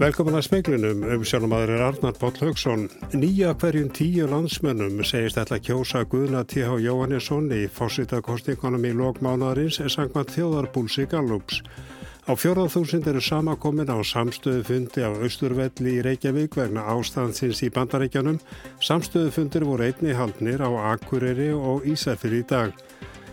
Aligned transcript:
Velkomin 0.00 0.32
að 0.38 0.46
smeglinum 0.46 1.02
um 1.12 1.24
sjálfmaður 1.28 1.70
er 1.74 1.82
Arnar 1.84 2.14
Páll 2.16 2.38
Haugsson. 2.40 2.86
Nýja 3.12 3.50
hverjum 3.60 3.90
tíu 3.92 4.24
landsmönnum 4.30 5.02
segist 5.04 5.36
ætla 5.36 5.58
að 5.58 5.66
kjósa 5.66 6.00
Guðna 6.08 6.40
T.H. 6.48 6.78
Jóhannesson 6.80 7.50
í 7.52 7.66
fósittakostingunum 7.68 8.86
í 8.88 8.94
lokmánaðarins 8.96 9.76
er 9.84 9.92
sangmat 9.92 10.32
þjóðarbúlsi 10.32 11.04
Gallups. 11.10 11.60
Á 12.30 12.38
fjórðarþúsind 12.38 13.08
eru 13.10 13.18
samakomin 13.18 13.90
á 13.90 13.98
samstöðu 14.06 14.60
fundi 14.62 15.02
á 15.02 15.10
Östurvelli 15.10 15.96
í 15.98 16.02
Reykjavík 16.06 16.54
vegna 16.54 16.84
ástansins 16.92 17.58
í 17.66 17.70
bandarækjanum. 17.74 18.36
Samstöðu 18.78 19.32
fundir 19.34 19.64
voru 19.66 19.88
einni 19.88 20.14
haldnir 20.14 20.62
á 20.62 20.70
Akureyri 20.92 21.48
og 21.50 21.88
Ísafir 21.90 22.36
í 22.38 22.44
dag. 22.46 22.70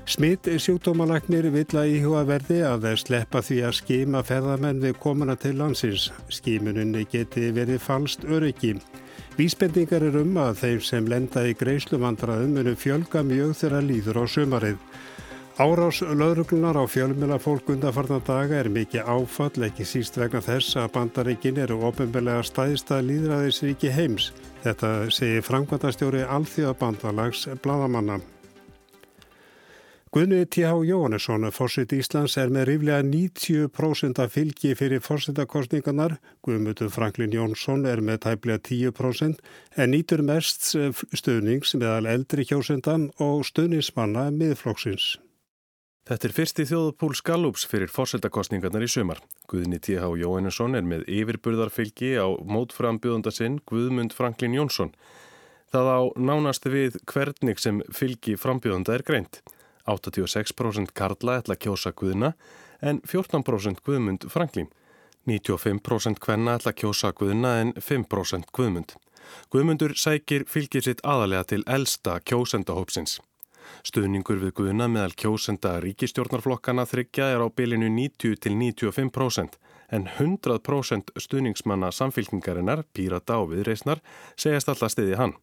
Smitt 0.09 0.49
sjúkdómalagnir 0.49 1.45
vill 1.53 1.77
að 1.77 1.93
íhuga 1.93 2.23
verði 2.25 2.57
að 2.65 2.87
þeir 2.87 3.03
sleppa 3.03 3.43
því 3.45 3.57
að 3.67 3.77
skima 3.83 4.23
ferðamenn 4.25 4.81
við 4.81 4.97
komuna 5.03 5.35
til 5.37 5.53
landsins. 5.59 6.07
Skimuninni 6.33 7.05
geti 7.11 7.51
verið 7.53 7.83
falst 7.85 8.25
öryggi. 8.25 8.79
Vísbendingar 9.37 10.07
er 10.09 10.17
um 10.23 10.41
að 10.41 10.63
þeim 10.63 10.81
sem 10.81 11.05
lenda 11.05 11.45
í 11.45 11.53
greiðslumandraðum 11.53 12.57
munu 12.57 12.73
fjölga 12.73 13.21
mjög 13.21 13.53
þeirra 13.61 13.83
líður 13.91 14.21
á 14.21 14.25
sömarið. 14.25 14.81
Árás 15.57 16.01
lauruglunar 16.01 16.77
á 16.77 16.85
fjölmjöla 16.85 17.39
fólk 17.41 17.69
undarfarnar 17.73 18.21
daga 18.21 18.59
er 18.61 18.67
mikið 18.69 19.07
áfall, 19.09 19.63
ekki 19.65 19.87
síst 19.89 20.19
vegna 20.21 20.37
þess 20.37 20.77
að 20.77 20.91
bandaríkin 20.93 21.57
eru 21.57 21.79
ofinbelega 21.87 22.43
staðista 22.45 22.99
líðræðisríki 23.01 23.89
heims. 23.89 24.29
Þetta 24.61 25.09
segir 25.09 25.41
framkvæmtastjóri 25.49 26.21
Alþjóðabandalags 26.29 27.47
Bladamanna. 27.65 28.19
Guðni 30.13 30.45
T.H. 30.45 30.77
Jóhannesson, 30.85 31.49
fósitt 31.49 31.97
Íslands, 31.97 32.37
er 32.37 32.53
með 32.53 32.69
ríflega 32.69 33.01
90% 33.09 34.21
af 34.21 34.37
fylgi 34.37 34.77
fyrir 34.77 35.01
fósittakostningarnar. 35.01 36.19
Guðmutur 36.45 36.93
Franklin 36.93 37.33
Jónsson 37.33 37.89
er 37.89 38.05
með 38.05 38.27
tæplega 38.29 38.61
10% 38.61 39.41
en 39.73 39.95
nýtur 39.97 40.21
mest 40.21 40.75
stöðnings 41.17 41.73
meðal 41.81 42.13
eldri 42.13 42.45
kjósendan 42.45 43.09
og 43.17 43.41
stöðnismanna 43.49 44.29
miðflokksins. 44.29 45.15
Þetta 46.07 46.23
er 46.29 46.31
fyrsti 46.31 46.63
þjóðupúl 46.69 47.15
Skallups 47.19 47.65
fyrir 47.67 47.89
fósittakostningarnar 47.91 48.85
í 48.85 48.87
sumar. 48.87 49.17
Guðni 49.51 49.75
T.H. 49.83 50.07
Jóhannesson 50.21 50.79
er 50.79 50.85
með 50.87 51.03
yfirburðarfylgi 51.11 52.13
á 52.15 52.31
mótframbjöðunda 52.47 53.33
sinn 53.35 53.57
Guðmund 53.67 54.15
Franklin 54.15 54.55
Jónsson. 54.55 54.93
Það 55.67 55.91
á 55.91 55.99
nánast 56.15 56.69
við 56.71 56.95
hvernig 57.11 57.59
sem 57.59 57.83
fylgi 57.91 58.37
frambjöðunda 58.39 58.95
er 58.95 59.03
greint. 59.03 59.41
86% 59.83 60.95
Karla 60.95 61.41
ætla 61.41 61.59
að 61.59 61.63
kjósa 61.67 61.91
Guðna 61.91 62.33
en 62.79 63.03
14% 63.03 63.83
Guðmund 63.83 64.31
Franklín. 64.31 64.71
95% 65.27 66.23
Kvenna 66.23 66.55
ætla 66.55 66.71
að 66.71 66.83
kjósa 66.85 67.11
Guðna 67.19 67.57
en 67.65 67.75
5% 67.75 68.55
Guðmund. 68.55 68.95
Guðmundur 69.51 69.99
sækir 69.99 70.47
fylgir 70.47 70.87
sitt 70.87 71.03
aðalega 71.03 71.51
til 71.51 71.65
elsta 71.67 72.21
kjósendahópsins. 72.23 73.19
Stuðningur 73.87 74.41
við 74.41 74.53
Guðna 74.59 74.89
meðal 74.91 75.15
kjósenda 75.17 75.77
ríkistjórnarflokkana 75.83 76.85
þryggja 76.89 77.31
er 77.33 77.43
á 77.43 77.47
bylinu 77.47 77.89
90 77.93 78.37
til 78.43 78.53
95% 78.57 79.57
en 79.91 80.07
100% 80.17 81.13
stuðningsmanna 81.15 81.93
samfylkingarinnar, 81.95 82.83
pírata 82.93 83.39
og 83.39 83.53
viðreysnar, 83.53 84.01
segjast 84.35 84.67
alltaf 84.73 84.91
stiði 84.91 85.15
hann. 85.19 85.37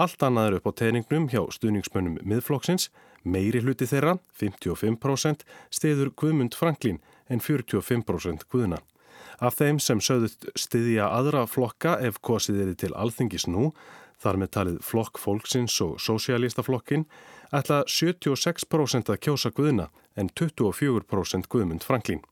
Allt 0.00 0.22
annað 0.22 0.46
er 0.46 0.58
upp 0.60 0.70
á 0.70 0.72
teiningnum 0.78 1.26
hjá 1.32 1.42
stuðningsmönnum 1.50 2.20
miðflokksins 2.22 2.88
Meiri 3.22 3.60
hluti 3.60 3.84
þeirra, 3.84 4.16
55%, 4.40 5.44
stiður 5.68 6.12
Guðmund 6.16 6.56
Franklín 6.56 7.00
en 7.28 7.42
45% 7.44 8.46
Guðuna. 8.48 8.80
Af 9.40 9.58
þeim 9.60 9.80
sem 9.80 10.00
sögðust 10.04 10.46
stiðja 10.58 11.08
aðra 11.12 11.46
flokka 11.48 11.98
ef 12.04 12.18
kosið 12.24 12.62
eru 12.64 12.76
til 12.80 12.92
alþingis 12.96 13.46
nú, 13.48 13.70
þar 14.20 14.40
með 14.40 14.52
talið 14.56 14.78
flokk 14.84 15.20
fólksins 15.20 15.76
og 15.84 15.96
sosialistaflokkin, 16.02 17.06
ætla 17.56 17.82
76% 17.88 19.10
að 19.10 19.22
kjósa 19.26 19.50
Guðuna 19.54 19.88
en 20.16 20.30
24% 20.30 21.50
Guðmund 21.50 21.86
Franklín. 21.86 22.22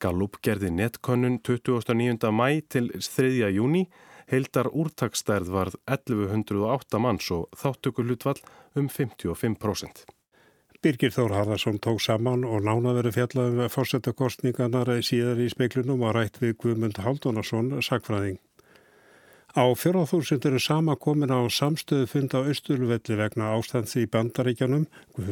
Gallup 0.00 0.38
gerði 0.44 0.70
netkönnun 0.70 1.40
29. 1.42 2.30
mæ 2.30 2.62
til 2.70 2.90
3. 2.94 3.50
júni, 3.50 3.86
heildar 4.30 4.70
úrtakstærð 4.70 5.52
varð 5.52 5.78
1108 5.90 7.00
manns 7.02 7.30
og 7.34 7.48
þáttöku 7.58 8.06
hlutvall 8.06 8.40
um 8.78 8.88
55%. 8.88 10.04
Birgir 10.82 11.12
Þór 11.14 11.30
Harðarsson 11.36 11.78
tók 11.78 12.00
saman 12.02 12.42
og 12.42 12.64
nánaveru 12.66 13.12
fjallaðum 13.14 13.68
fórsetakostningarnar 13.70 14.88
síðar 15.06 15.38
í 15.38 15.46
speiklunum 15.52 16.02
og 16.02 16.16
rætt 16.16 16.40
við 16.42 16.56
Guðmund 16.64 16.98
Haldunarsson, 17.04 17.76
sagfræðing. 17.86 18.40
Á 19.52 19.68
fjörðarþúrsind 19.76 20.46
eru 20.48 20.58
sama 20.64 20.94
komin 20.96 21.28
á 21.28 21.44
samstöðu 21.52 22.06
fund 22.08 22.32
á 22.32 22.40
Östurvelli 22.40 23.16
vegna 23.20 23.50
ástands 23.52 23.92
í 24.00 24.06
bandaríkjanum. 24.08 24.86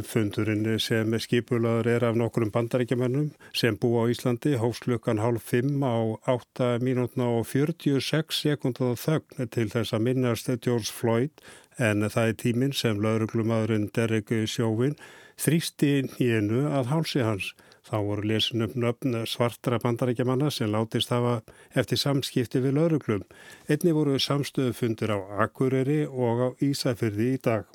Fundurinn 0.05 0.67
sem 0.77 1.15
skipulaður 1.25 1.89
er 1.89 2.05
af 2.05 2.19
nokkurum 2.21 2.51
bandaríkjamennum 2.53 3.31
sem 3.57 3.79
bú 3.81 3.95
á 3.97 4.05
Íslandi 4.13 4.59
hófslökan 4.61 5.23
hálf 5.25 5.49
5 5.55 5.81
á 5.81 5.97
8 6.37 6.69
mínútna 6.85 7.31
og 7.39 7.49
46 7.49 8.37
sekundar 8.43 9.01
þögn 9.01 9.49
til 9.57 9.69
þess 9.73 9.97
að 9.97 10.05
minnast 10.11 10.53
George 10.61 10.93
Floyd 10.93 11.33
en 11.81 12.05
það 12.05 12.29
er 12.29 12.39
tíminn 12.45 12.77
sem 12.77 13.01
lauruglumadurinn 13.01 13.89
Derek 13.97 14.37
Sjóvin 14.45 15.01
þrýsti 15.41 15.95
nýjenu 16.13 16.67
að 16.69 16.93
hálsi 16.93 17.25
hans. 17.25 17.55
Þá 17.91 17.99
voru 18.07 18.23
lesin 18.31 18.63
upp 18.63 18.77
nöfn 18.79 19.17
svartra 19.27 19.81
bandarækjamanna 19.83 20.51
sem 20.55 20.71
látist 20.71 21.11
hafa 21.11 21.41
eftir 21.75 21.99
samskipti 21.99 22.63
við 22.63 22.77
lauruglum. 22.77 23.25
Einni 23.67 23.95
voru 23.97 24.15
samstöðufundir 24.23 25.11
á 25.11 25.19
Akureyri 25.43 26.05
og 26.07 26.43
á 26.47 26.49
Ísafyrði 26.63 27.33
í 27.35 27.41
dag. 27.43 27.67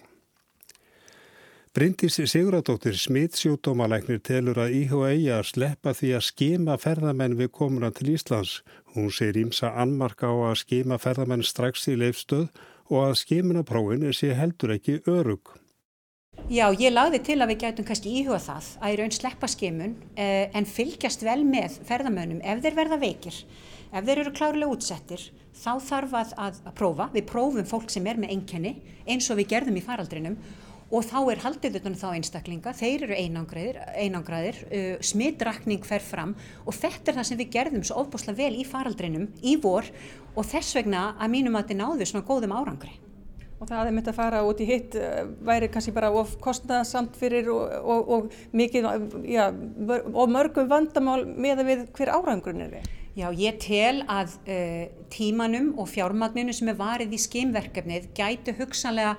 Bryndis 1.76 2.16
Siguradóttir 2.32 2.96
smittsjóttómalæknir 2.96 4.22
telur 4.24 4.62
að 4.64 4.78
IHA 4.78 5.10
að 5.36 5.50
sleppa 5.50 5.92
því 5.92 6.14
að 6.16 6.26
skema 6.30 6.78
ferðamenn 6.80 7.36
við 7.36 7.52
komuna 7.60 7.90
til 7.92 8.14
Íslands. 8.14 8.62
Hún 8.96 9.12
segir 9.12 9.42
ímsa 9.42 9.74
annmarka 9.76 10.32
á 10.32 10.36
að 10.54 10.62
skema 10.64 10.96
ferðamenn 10.96 11.44
strax 11.44 11.90
í 11.92 11.98
leifstöð 12.00 12.48
og 12.88 13.10
að 13.10 13.20
skemunaprófin 13.26 14.08
sé 14.16 14.32
heldur 14.40 14.78
ekki 14.78 15.02
örug. 15.04 15.52
Já, 16.46 16.68
ég 16.78 16.92
lagði 16.94 17.20
til 17.26 17.40
að 17.42 17.50
við 17.50 17.64
gætum 17.64 17.86
kannski 17.88 18.12
íhuga 18.20 18.38
það 18.44 18.66
að 18.78 18.92
í 18.94 18.98
raun 19.00 19.14
sleppa 19.16 19.48
skimun 19.50 19.96
eh, 20.14 20.52
en 20.54 20.68
fylgjast 20.70 21.24
vel 21.26 21.40
með 21.42 21.80
ferðamönnum 21.88 22.44
ef 22.46 22.60
þeir 22.62 22.76
verða 22.78 23.00
veikir, 23.02 23.40
ef 23.90 24.06
þeir 24.06 24.22
eru 24.22 24.34
klárlega 24.36 24.76
útsettir, 24.76 25.24
þá 25.58 25.72
þarf 25.88 26.14
að, 26.20 26.36
að, 26.46 26.60
prófa. 26.78 27.08
Við 27.16 27.26
prófum 27.32 27.66
fólk 27.66 27.90
sem 27.90 28.06
er 28.06 28.22
með 28.22 28.36
einkenni 28.36 28.76
eins 29.10 29.30
og 29.34 29.40
við 29.40 29.50
gerðum 29.56 29.80
í 29.82 29.84
faraldrinum 29.88 30.36
og 30.94 31.08
þá 31.08 31.18
er 31.32 31.42
haldið 31.48 31.80
utan 31.80 31.98
þá 31.98 32.06
einstaklinga, 32.12 32.76
þeir 32.78 33.08
eru 33.08 33.18
einangraðir, 33.18 33.80
einangraðir 33.98 34.60
uh, 34.68 34.92
smittrakning 35.02 35.88
fer 35.88 36.04
fram 36.06 36.36
og 36.62 36.78
þetta 36.78 37.10
er 37.10 37.18
það 37.18 37.30
sem 37.32 37.42
við 37.42 37.50
gerðum 37.58 37.88
svo 37.88 38.04
ofbúslega 38.04 38.44
vel 38.44 38.60
í 38.62 38.68
faraldrinum 38.70 39.26
í 39.42 39.56
vor 39.64 39.90
og 40.36 40.46
þess 40.46 40.78
vegna 40.78 41.08
að 41.18 41.34
mínum 41.40 41.58
að 41.58 41.72
þetta 41.72 41.82
náðu 41.82 42.10
svona 42.12 42.28
góðum 42.30 42.54
árangri 42.54 42.94
og 43.56 43.70
það 43.70 43.80
að 43.82 43.94
mynda 43.96 44.12
að 44.12 44.18
fara 44.20 44.42
út 44.44 44.62
í 44.62 44.68
hitt 44.68 44.98
eh, 45.00 45.22
væri 45.48 45.70
kannski 45.72 45.94
bara 45.96 46.12
of 46.12 46.36
kostnaðsamt 46.44 47.16
fyrir 47.20 47.48
og, 47.54 47.72
og, 47.82 48.12
og 48.16 48.58
mikið 48.58 48.90
já, 49.32 49.48
og 50.12 50.34
mörgum 50.34 50.68
vandamál 50.72 51.22
með 51.26 51.64
að 51.64 51.72
við 51.72 51.88
hver 51.96 52.14
árangrun 52.18 52.66
er 52.66 52.76
við. 52.76 52.92
Já, 53.16 53.30
ég 53.32 53.56
tel 53.64 54.02
að 54.12 54.34
uh, 54.44 54.82
tímanum 55.08 55.70
og 55.80 55.88
fjármagninu 55.88 56.52
sem 56.52 56.68
er 56.68 56.76
varið 56.76 57.14
í 57.16 57.20
skimverkefnið 57.24 58.10
gætu 58.18 58.52
hugsanlega 58.58 59.14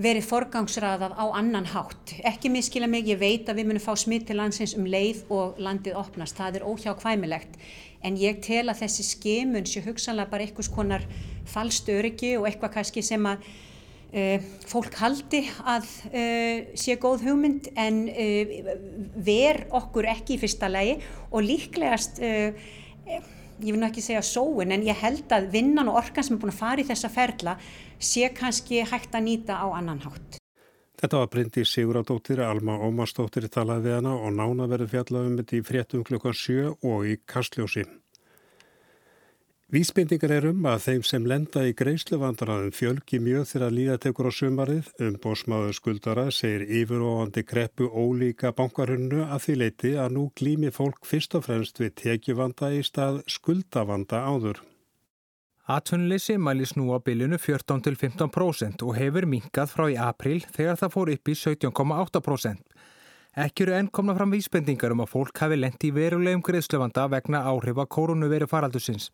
verið 0.00 0.24
forgangsraðað 0.24 1.12
á 1.20 1.24
annan 1.36 1.68
hátt. 1.68 2.14
Ekki 2.24 2.48
miskila 2.52 2.88
mig, 2.88 3.10
ég 3.10 3.20
veit 3.20 3.48
að 3.50 3.60
við 3.60 3.68
munum 3.68 3.84
fá 3.84 3.92
smitt 3.98 4.24
til 4.30 4.38
landsins 4.40 4.72
um 4.78 4.88
leið 4.88 5.26
og 5.28 5.60
landið 5.60 5.98
opnast. 6.00 6.38
Það 6.38 6.60
er 6.60 6.66
óhjákvæmilegt. 6.70 7.60
En 8.06 8.16
ég 8.16 8.38
tel 8.44 8.66
að 8.70 8.84
þessi 8.84 9.04
skimun 9.10 9.66
sé 9.68 9.82
hugsanlega 9.84 10.30
bara 10.30 10.46
einhvers 10.46 10.70
konar 10.72 11.04
falstöryggi 11.50 12.36
og 12.38 12.48
eitthvað 12.48 12.74
kannski 12.78 13.04
sem 13.04 13.26
að 13.28 13.44
uh, 13.44 14.48
fólk 14.70 14.96
haldi 15.02 15.42
að 15.68 15.88
uh, 16.08 16.70
sé 16.80 16.96
góð 17.02 17.26
hugmynd 17.28 17.70
en 17.76 18.06
uh, 18.08 18.72
ver 19.16 19.66
okkur 19.68 20.08
ekki 20.14 20.38
í 20.38 20.40
fyrsta 20.40 20.72
lagi 20.72 20.96
og 21.28 21.44
líklegast 21.44 22.22
ég 23.60 23.74
vil 23.74 23.84
ekki 23.84 24.02
segja 24.04 24.24
sóun 24.24 24.72
en 24.72 24.84
ég 24.86 24.96
held 25.04 25.32
að 25.36 25.50
vinnan 25.52 25.92
og 25.92 26.00
orkan 26.00 26.24
sem 26.24 26.38
er 26.38 26.42
búin 26.42 26.54
að 26.54 26.62
fara 26.62 26.80
í 26.80 26.88
þessa 26.88 27.12
ferla 27.12 27.58
sé 28.00 28.32
kannski 28.32 28.84
hægt 28.88 29.12
að 29.12 29.26
nýta 29.28 29.60
á 29.60 29.68
annan 29.76 30.00
hátt. 30.06 30.39
Þetta 31.00 31.16
var 31.16 31.30
Bryndi 31.32 31.62
Siguradóttir, 31.64 32.42
Alma 32.44 32.74
Ómarsdóttir 32.84 33.46
talaði 33.48 33.86
við 33.86 33.94
hana 33.96 34.18
og 34.20 34.34
nána 34.36 34.66
verið 34.68 34.90
fjallað 34.92 35.28
um 35.30 35.38
þetta 35.38 35.56
í 35.56 35.64
fréttum 35.64 36.04
klukkan 36.04 36.36
7 36.36 36.74
og 36.76 37.06
í 37.08 37.14
Kastljósi. 37.24 37.86
Vísbendingar 39.70 40.32
er 40.34 40.48
um 40.50 40.64
að 40.66 40.80
þeim 40.84 41.04
sem 41.06 41.26
lenda 41.30 41.62
í 41.64 41.72
greiðsluvandræðum 41.78 42.72
fjölgi 42.74 43.20
mjög 43.22 43.44
þegar 43.52 43.74
líðatekur 43.76 44.28
á 44.28 44.32
sumarið 44.34 44.88
um 45.06 45.16
bósmáðu 45.22 45.76
skuldara 45.78 46.24
segir 46.34 46.66
yfirófandi 46.82 47.44
kreppu 47.46 47.86
ólíka 47.88 48.50
bankarunnu 48.58 49.22
að 49.24 49.44
því 49.46 49.56
leiti 49.62 49.94
að 49.94 50.16
nú 50.18 50.26
glými 50.36 50.74
fólk 50.74 51.06
fyrst 51.06 51.38
og 51.38 51.46
fremst 51.46 51.80
við 51.80 51.94
tekjuvanda 52.02 52.74
í 52.76 52.82
stað 52.84 53.22
skuldavanda 53.30 54.20
áður. 54.26 54.60
Atvinnuleysi 55.70 56.34
mælis 56.34 56.72
nú 56.74 56.88
á 56.90 56.98
bylunu 56.98 57.36
14-15% 57.38 58.82
og 58.82 58.96
hefur 58.98 59.26
minkað 59.30 59.68
frá 59.70 59.84
í 59.92 59.98
april 60.02 60.40
þegar 60.56 60.80
það 60.80 60.94
fór 60.94 61.10
upp 61.12 61.30
í 61.30 61.34
17,8%. 61.38 62.64
Ekki 63.44 63.62
eru 63.62 63.76
enn 63.76 63.90
komna 63.94 64.16
fram 64.16 64.34
vísbendingar 64.34 64.96
um 64.96 65.04
að 65.04 65.12
fólk 65.12 65.38
hafi 65.44 65.60
lendi 65.60 65.92
í 65.92 65.94
verulegum 65.94 66.42
greiðsluvanda 66.48 67.04
vegna 67.12 67.44
áhrifa 67.52 67.86
koronaviru 67.86 68.50
faraldusins. 68.50 69.12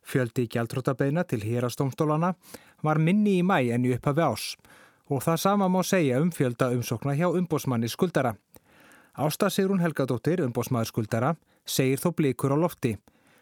Fjöldi 0.00 0.46
gjaldrótabeina 0.48 1.26
til 1.28 1.42
hérastómstólana 1.44 2.32
var 2.80 2.96
minni 2.96 3.36
í 3.42 3.44
mæ 3.44 3.68
en 3.74 3.84
í 3.84 3.92
upphafi 3.98 4.24
ás 4.24 4.48
og 5.10 5.20
það 5.26 5.44
sama 5.44 5.68
má 5.68 5.82
segja 5.84 6.24
um 6.24 6.32
fjölda 6.32 6.72
umsókna 6.72 7.18
hjá 7.18 7.28
umbósmanni 7.28 7.92
skuldara. 7.92 8.38
Ásta 9.20 9.50
Sigrun 9.50 9.84
Helgadóttir, 9.84 10.40
umbósmaður 10.40 10.94
skuldara, 10.94 11.36
segir 11.66 12.00
þó 12.00 12.14
blikur 12.16 12.56
á 12.56 12.56
lofti. 12.56 12.96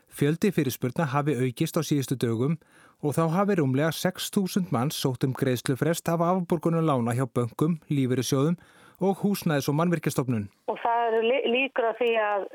Fjöldi 0.08 0.50
fyrirspurna 0.55 1.06
hafi 1.12 1.37
aukist 1.37 1.76
á 1.78 1.82
síðustu 1.84 2.16
dögum 2.19 2.56
og 3.05 3.14
þá 3.14 3.25
hafi 3.37 3.58
rúmlega 3.60 3.93
6.000 3.94 4.72
manns 4.75 4.99
sótt 4.99 5.26
um 5.26 5.37
greiðslufrest 5.37 6.08
af 6.10 6.25
afborgunum 6.25 6.87
lána 6.87 7.14
hjá 7.14 7.26
böngum, 7.28 7.78
lífyrirsjóðum 7.93 8.58
og 9.00 9.22
húsnæðis 9.22 9.69
og 9.70 9.78
mannvirkjastofnun. 9.78 10.49
Og 10.72 10.78
það 10.82 11.05
eru 11.06 11.20
líkur 11.52 11.90
af 11.93 12.00
því 12.00 12.10
að 12.25 12.49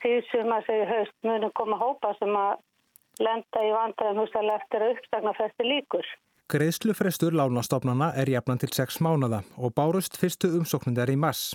síðsum 0.00 0.54
að 0.56 0.66
segja 0.70 0.88
haust 0.94 1.16
munum 1.26 1.52
koma 1.58 1.76
hópa 1.80 2.14
sem 2.18 2.32
að 2.32 2.58
lenda 3.20 3.64
í 3.66 3.72
vandræðum 3.74 4.22
húsalega 4.22 4.62
eftir 4.62 4.84
að 4.84 4.94
uppstakna 4.96 5.34
festi 5.36 5.66
líkur. 5.66 6.06
Greiðslufrestur 6.50 7.36
lánastofnana 7.36 8.14
er 8.18 8.30
jafnan 8.32 8.58
til 8.58 8.72
6 8.74 9.02
mánada 9.04 9.44
og 9.58 9.74
bárust 9.76 10.16
fyrstu 10.18 10.50
umsóknundar 10.58 11.12
í 11.12 11.18
mass. 11.20 11.52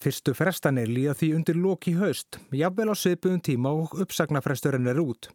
Fyrstu 0.00 0.32
frestanir 0.32 0.88
líða 0.88 1.12
því 1.20 1.26
undir 1.36 1.58
lóki 1.60 1.92
haust, 1.98 2.38
jafnvel 2.56 2.88
á 2.88 2.96
söpuðum 2.96 3.42
tíma 3.44 3.72
og 3.76 3.98
uppsagnafresturinn 4.00 4.88
er 4.88 4.96
út. 5.02 5.28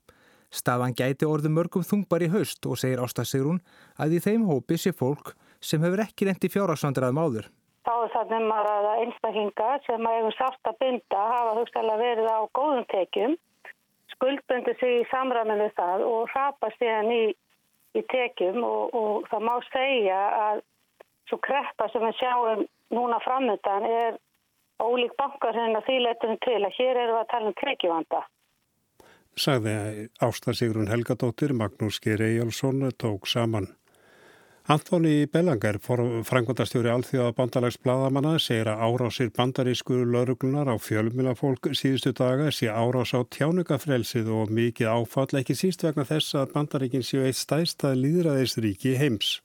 Staðan 0.50 0.96
gæti 0.98 1.28
orðu 1.30 1.52
mörgum 1.54 1.86
þungbar 1.86 2.26
í 2.26 2.32
haust 2.34 2.66
og 2.66 2.80
segir 2.82 3.04
Ásta 3.04 3.22
Sigrún 3.30 3.60
að 4.02 4.18
í 4.18 4.24
þeim 4.26 4.48
hópi 4.50 4.80
sé 4.82 4.96
fólk 4.96 5.36
sem 5.62 5.86
hefur 5.86 6.02
ekki 6.08 6.26
reyndi 6.26 6.50
fjárhagsvandraðum 6.50 7.22
áður. 7.22 7.52
Þá 7.86 7.94
er 7.94 8.12
það 8.16 8.34
nefnar 8.34 8.72
að 8.72 8.90
einstaklinga 9.04 9.70
sem 9.86 10.10
að 10.10 10.18
hefur 10.18 10.38
sátt 10.40 10.72
að 10.72 10.80
binda 10.82 11.28
hafa 11.36 11.56
hugstæðilega 11.60 12.02
verið 12.02 12.34
á 12.34 12.40
góðum 12.58 12.90
tekjum 12.96 13.38
skuldbundi 14.16 14.74
sig 14.80 15.02
í 15.04 15.08
samræminu 15.14 15.70
það 15.78 16.10
og 16.10 16.30
hrapa 16.34 16.74
síðan 16.80 17.14
í, 17.14 17.24
í 17.94 18.02
tekjum 18.10 18.64
og, 18.66 18.98
og 18.98 19.30
það 19.30 19.46
má 19.46 19.56
segja 19.70 20.22
að 20.50 20.66
svo 21.30 21.42
kreppa 21.46 21.90
sem 21.94 22.06
við 22.06 22.18
sjáum 22.22 22.66
núna 22.96 23.22
framöndan 23.26 23.86
er 23.90 24.18
ólík 24.84 25.16
bankar 25.20 25.56
hérna 25.56 25.82
því 25.86 25.98
letunum 26.06 26.42
til 26.46 26.62
að 26.62 26.76
hér 26.80 27.02
eru 27.06 27.18
að 27.20 27.30
tala 27.32 27.52
um 27.52 27.58
tekjuvanda. 27.62 28.22
Sagði 29.36 30.10
Ásta 30.24 30.54
Sigrun 30.56 30.92
Helgadóttir, 30.92 31.52
Magnús 31.54 32.00
Geir 32.00 32.22
Ejjálsson 32.24 32.88
tók 32.98 33.28
saman. 33.28 33.68
Anthony 34.66 35.28
Bellangar, 35.30 35.78
frangvandastjóri 36.26 36.90
alþjóða 36.90 37.36
bandalags 37.38 37.76
bladamanna, 37.78 38.40
segir 38.42 38.72
að 38.72 38.80
árásir 38.88 39.30
bandarísku 39.36 40.00
lauruglunar 40.10 40.72
á 40.74 40.76
fjölmjölafólk 40.82 41.70
síðustu 41.78 42.16
daga 42.18 42.50
sé 42.50 42.72
árás 42.74 43.14
á 43.14 43.22
tjánugafrelsið 43.30 44.32
og 44.34 44.50
mikið 44.50 44.90
áfall 44.90 45.38
ekki 45.38 45.54
síst 45.60 45.86
vegna 45.86 46.08
þess 46.10 46.34
að 46.40 46.56
bandaríkin 46.56 47.06
séu 47.06 47.28
eitt 47.28 47.38
stæstað 47.38 48.00
líðræðisríki 48.08 48.96
heims. 48.98 49.36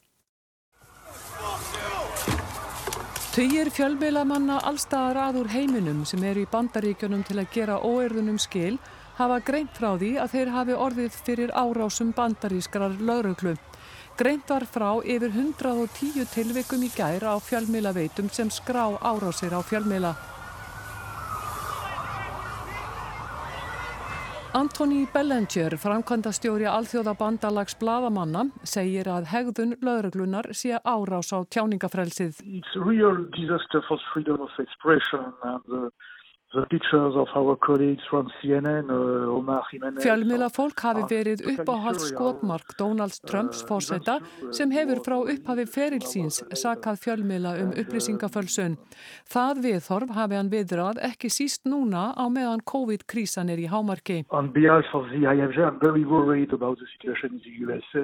Töyir 3.40 3.70
fjölmjölamanna 3.72 4.58
allstaðar 4.68 5.16
aður 5.30 5.46
heiminum 5.48 6.02
sem 6.04 6.20
eru 6.28 6.42
í 6.44 6.48
bandaríkjunum 6.52 7.22
til 7.24 7.38
að 7.40 7.46
gera 7.54 7.78
óerðunum 7.80 8.36
skil 8.36 8.74
hafa 9.16 9.38
greint 9.46 9.70
frá 9.78 9.94
því 9.94 10.10
að 10.20 10.34
þeir 10.34 10.50
hafi 10.52 10.74
orðið 10.86 11.16
fyrir 11.24 11.52
árásum 11.56 12.10
bandarískrar 12.18 12.98
lauruglu. 13.00 13.54
Greint 14.20 14.52
var 14.52 14.66
frá 14.68 14.90
yfir 15.00 15.32
110 15.32 16.28
tilvikum 16.34 16.84
í 16.84 16.90
gæra 16.92 17.32
á 17.32 17.36
fjölmiðlaveitum 17.40 18.28
sem 18.28 18.52
skrá 18.52 18.84
árásir 19.00 19.56
á 19.56 19.64
fjölmiðla. 19.64 20.12
Antoni 24.50 25.04
Bellinger, 25.14 25.76
framkvæmdastjóri 25.78 26.64
alþjóða 26.66 27.12
bandalags 27.14 27.76
bladamanna, 27.78 28.48
segir 28.66 29.06
að 29.06 29.28
hegðun 29.30 29.76
lögreglunar 29.86 30.48
sé 30.58 30.74
árás 30.82 31.30
á 31.30 31.38
tjáningafrelsið. 31.54 32.40
It's 32.58 32.74
a 32.74 32.82
real 32.82 33.14
disaster 33.36 33.78
for 33.86 34.02
freedom 34.10 34.42
of 34.42 34.50
expression 34.58 35.30
and 35.46 35.62
the 35.70 35.92
Uh, 36.50 36.64
Fjölmila 40.02 40.48
fólk 40.50 40.80
hafi 40.82 41.04
verið 41.06 41.44
uppáhalds 41.52 42.08
skotmark 42.10 42.72
Donald 42.74 43.14
Trumps 43.22 43.60
fórseta 43.68 44.16
sem 44.50 44.72
hefur 44.74 44.98
frá 45.04 45.14
upphafi 45.20 45.66
ferilsins 45.70 46.40
sakað 46.58 46.98
fjölmila 47.04 47.52
um 47.62 47.70
upplýsingafölsun. 47.70 48.74
Það 49.30 49.60
viðhorf 49.68 50.10
hafi 50.16 50.34
hann 50.40 50.50
viðrað 50.50 50.98
ekki 51.12 51.30
síst 51.30 51.70
núna 51.70 52.08
á 52.18 52.26
meðan 52.26 52.66
COVID-krísan 52.66 53.46
er 53.54 53.62
í 53.62 53.70
hámarki. 53.70 54.26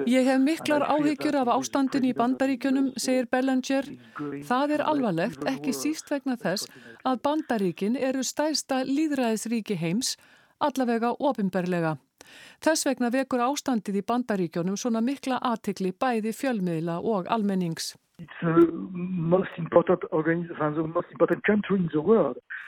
Ég 0.07 0.31
hef 0.31 0.39
miklar 0.47 0.87
áhyggjur 0.87 1.35
af 1.43 1.51
ástandin 1.57 2.07
í 2.07 2.15
bandaríkunum, 2.15 2.93
segir 2.95 3.27
Bellinger. 3.27 3.91
Það 4.47 4.77
er 4.79 4.87
alvarlegt 4.87 5.43
ekki 5.51 5.75
síst 5.75 6.07
vegna 6.15 6.39
þess 6.39 6.71
að 7.03 7.21
bandaríkin 7.27 7.99
eru 7.99 8.23
stærsta 8.37 8.83
líðræðisríki 8.85 9.77
heims 9.81 10.13
allavega 10.61 11.15
ofinberlega. 11.17 11.97
Þess 12.61 12.85
vegna 12.85 13.09
vekur 13.13 13.41
ástandið 13.45 14.01
í 14.01 14.03
bandaríkjónum 14.05 14.77
svona 14.77 15.01
mikla 15.01 15.39
aðtikli 15.41 15.93
bæði 15.97 16.33
fjölmiðla 16.35 16.99
og 17.01 17.29
almennings. 17.33 17.95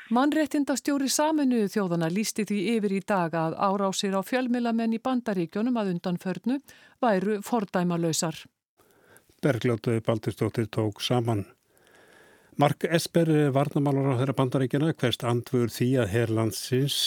Mannréttindastjóri 0.10 1.10
saminuðu 1.10 1.71
þjóðana 1.74 2.10
lísti 2.13 2.45
því 2.50 2.60
yfir 2.75 2.95
í 2.98 3.01
dag 3.13 3.33
að 3.33 3.57
árásir 3.57 4.18
á 4.18 4.21
fjölmiðlamenn 4.25 4.95
í 4.98 5.01
bandaríkjónum 5.06 5.81
að 5.81 5.94
undanförnu 5.95 6.60
væru 7.01 7.42
fordæmalösar. 7.45 8.45
Bergljótu 9.42 10.01
Baldurstóttir 10.06 10.69
tók 10.69 11.01
saman. 11.01 11.45
Mark 12.59 12.83
Esper, 12.83 13.30
varnamálar 13.56 14.09
á 14.11 14.19
þeirra 14.19 14.33
bandaríkjana, 14.35 14.89
hverst 14.99 15.21
andfur 15.23 15.69
því 15.71 15.85
að 16.01 16.09
herlandsins 16.11 16.97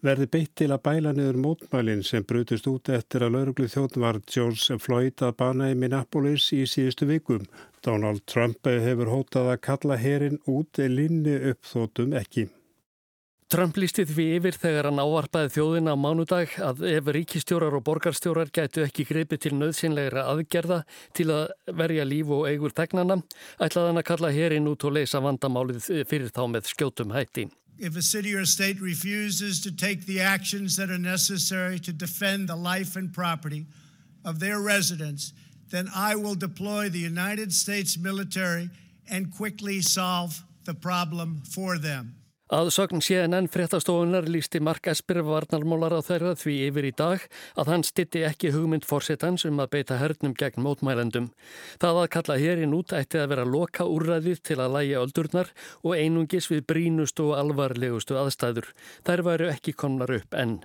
verði 0.00 0.28
beitt 0.32 0.54
til 0.56 0.70
að 0.72 0.80
bæla 0.86 1.12
niður 1.12 1.36
mótmælinn 1.42 2.00
sem 2.08 2.24
brutist 2.24 2.64
út 2.72 2.88
eftir 2.88 3.26
að 3.26 3.34
lauruglu 3.36 3.68
þjóðn 3.68 4.00
var 4.00 4.22
George 4.24 4.78
Floyd 4.80 5.20
að 5.28 5.36
bana 5.44 5.68
í 5.68 5.76
Minneapolis 5.76 6.48
í 6.56 6.62
síðustu 6.64 7.10
vikum. 7.12 7.44
Donald 7.84 8.24
Trump 8.24 8.64
hefur 8.64 9.12
hótað 9.12 9.52
að 9.52 9.62
kalla 9.68 10.00
herin 10.00 10.40
út 10.48 10.80
linni 10.80 11.36
uppþótum 11.52 12.16
ekki. 12.24 12.48
Trump 13.54 13.76
lísti 13.78 14.02
því 14.02 14.24
yfir 14.34 14.56
þegar 14.58 14.88
hann 14.88 14.98
ávarpaði 14.98 15.50
þjóðina 15.54 15.92
á 15.94 16.02
mánudag 16.02 16.54
að 16.58 16.80
ef 16.90 17.10
ríkistjórar 17.14 17.76
og 17.78 17.84
borgarstjórar 17.86 18.48
gætu 18.50 18.82
ekki 18.82 19.04
greipi 19.06 19.38
til 19.38 19.52
nöðsynlegra 19.54 20.24
aðgerða 20.32 20.80
til 21.14 21.28
að 21.30 21.52
verja 21.78 22.02
líf 22.02 22.32
og 22.34 22.48
eigur 22.50 22.74
tegnana, 22.74 23.20
ætlaði 23.62 23.92
hann 23.92 24.00
að 24.00 24.06
kalla 24.08 24.32
hérinn 24.34 24.66
út 24.72 24.86
og 24.88 24.96
leysa 24.96 25.20
vandamálið 25.22 25.86
fyrir 26.10 26.32
þá 26.34 26.42
með 26.50 26.72
skjótum 26.72 27.14
hætti. 27.14 27.46
If 27.78 27.94
a 27.94 28.02
city 28.02 28.34
or 28.34 28.44
state 28.44 28.82
refuses 28.82 29.62
to 29.62 29.70
take 29.70 30.02
the 30.06 30.18
actions 30.18 30.74
that 30.74 30.90
are 30.90 30.98
necessary 30.98 31.78
to 31.78 31.92
defend 31.92 32.48
the 32.48 32.58
life 32.58 32.98
and 32.98 33.14
property 33.14 33.66
of 34.24 34.40
their 34.40 34.58
residents, 34.58 35.32
then 35.70 35.86
I 35.94 36.16
will 36.16 36.34
deploy 36.34 36.88
the 36.88 37.06
United 37.06 37.52
States 37.52 37.96
military 37.96 38.70
and 39.08 39.30
quickly 39.30 39.80
solve 39.80 40.42
the 40.64 40.74
problem 40.74 41.42
for 41.46 41.78
them. 41.78 42.16
Að 42.54 42.68
sögn 42.70 43.00
CNN 43.02 43.48
fréttastofunar 43.50 44.28
lísti 44.30 44.60
Mark 44.62 44.86
Esper 44.86 45.18
varnarmólar 45.26 45.96
á 45.98 46.00
þeirra 46.06 46.34
því 46.38 46.52
yfir 46.68 46.86
í 46.86 46.90
dag 46.94 47.22
að 47.58 47.70
hann 47.72 47.82
stitti 47.82 48.20
ekki 48.28 48.52
hugmynd 48.54 48.84
fórsetans 48.86 49.42
um 49.48 49.58
að 49.58 49.72
beita 49.72 49.96
hernum 49.98 50.36
gegn 50.38 50.62
mótmælendum. 50.62 51.32
Það 51.82 51.96
að 52.02 52.10
kalla 52.14 52.36
hérinn 52.38 52.76
út 52.76 52.92
ætti 52.94 53.18
að 53.18 53.32
vera 53.32 53.46
loka 53.48 53.86
úrræðið 53.90 54.42
til 54.46 54.58
að 54.62 54.76
læja 54.76 55.00
öldurnar 55.02 55.50
og 55.82 55.96
einungis 55.98 56.46
við 56.52 56.62
brínustu 56.70 57.26
og 57.32 57.40
alvarlegustu 57.40 58.20
aðstæður. 58.20 58.68
Þær 59.02 59.22
væru 59.26 59.48
ekki 59.50 59.74
komnar 59.74 60.12
upp 60.14 60.38
enn. 60.38 60.60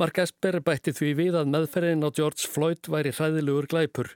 Mark 0.00 0.22
Esper 0.22 0.62
bætti 0.64 0.94
því 0.96 1.10
við 1.18 1.36
að 1.42 1.50
meðferðin 1.52 2.06
á 2.06 2.08
George 2.08 2.48
Floyd 2.54 2.88
væri 2.88 3.12
hræðilegur 3.18 3.68
glæpur. 3.74 4.14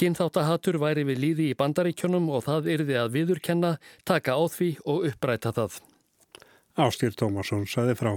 Kynþáttahatur 0.00 0.80
væri 0.80 1.04
við 1.10 1.20
líði 1.26 1.50
í 1.50 1.58
bandaríkjunum 1.60 2.32
og 2.32 2.46
það 2.48 2.72
yrði 2.78 2.98
að 3.02 3.12
viðurkenna, 3.18 3.74
taka 4.08 4.32
á 4.32 4.44
því 4.48 4.70
og 4.88 5.10
uppræta 5.10 5.52
það. 5.56 5.76
Ástýr 6.76 7.14
Tómasson 7.16 7.64
saði 7.64 7.94
frá. 7.96 8.16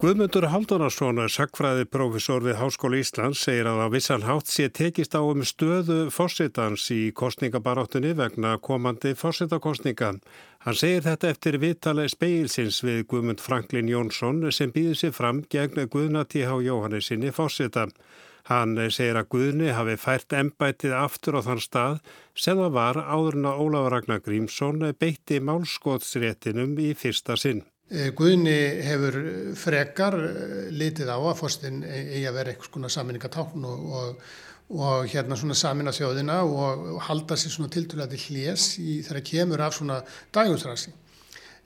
Guðmundur 0.00 0.46
Haldunarsson, 0.48 1.18
sakfræði 1.28 1.84
profesor 1.92 2.40
við 2.40 2.54
Háskóli 2.56 3.02
Íslands, 3.02 3.42
segir 3.44 3.66
að 3.68 3.82
á 3.84 3.86
vissan 3.92 4.22
hátt 4.24 4.48
sé 4.48 4.70
tekist 4.72 5.12
á 5.12 5.20
um 5.20 5.42
stöðu 5.44 6.06
fósittans 6.08 6.86
í 6.94 7.10
kostningabaráttunni 7.12 8.14
vegna 8.16 8.54
komandi 8.64 9.12
fósittakostninga. 9.12 10.14
Hann 10.64 10.78
segir 10.78 11.04
þetta 11.04 11.32
eftir 11.34 11.58
viðtalið 11.60 12.08
speilsins 12.14 12.78
við 12.86 13.02
Guðmund 13.10 13.44
Franklin 13.44 13.90
Jónsson 13.92 14.40
sem 14.48 14.72
býður 14.72 14.96
sér 15.02 15.12
fram 15.18 15.42
gegn 15.52 15.84
Guðna 15.92 16.24
T.H. 16.24 16.48
Jóhannesinni 16.64 17.34
fósitta. 17.36 17.90
Hann 18.48 18.78
segir 18.88 19.18
að 19.20 19.28
Guðni 19.34 19.74
hafi 19.76 19.98
fært 20.00 20.32
embætið 20.32 20.94
aftur 20.96 21.36
á 21.36 21.44
þann 21.44 21.60
stað 21.60 22.00
sem 22.32 22.56
það 22.56 22.72
var 22.78 23.02
áðurna 23.04 23.52
Ólafur 23.60 23.92
Ragnar 23.98 24.24
Grímsson 24.24 24.80
beitti 24.96 25.42
málskótsréttinum 25.44 26.78
í 26.80 26.94
fyrsta 26.96 27.36
sinn. 27.36 27.60
Eh, 27.90 28.12
Guðni 28.14 28.54
hefur 28.86 29.16
frekar 29.58 30.14
eh, 30.14 30.68
litið 30.70 31.08
á 31.10 31.18
að 31.18 31.40
fórstinn 31.40 31.80
eigi 31.82 32.22
að 32.28 32.36
vera 32.36 32.52
eitthvað 32.52 32.68
svona 32.70 32.90
saminningatákn 32.94 33.66
og, 33.66 33.88
og, 33.98 34.20
og 34.76 35.08
hérna 35.10 35.38
svona 35.40 35.56
samina 35.58 35.94
þjóðina 35.96 36.36
og, 36.46 36.84
og 36.94 37.00
halda 37.08 37.34
sér 37.40 37.56
svona 37.56 37.72
tilturlega 37.74 38.14
til 38.14 38.22
hljés 38.28 38.68
þegar 39.08 39.26
kemur 39.32 39.64
af 39.66 39.74
svona 39.74 39.98
dagjóðsrasi. 40.38 40.94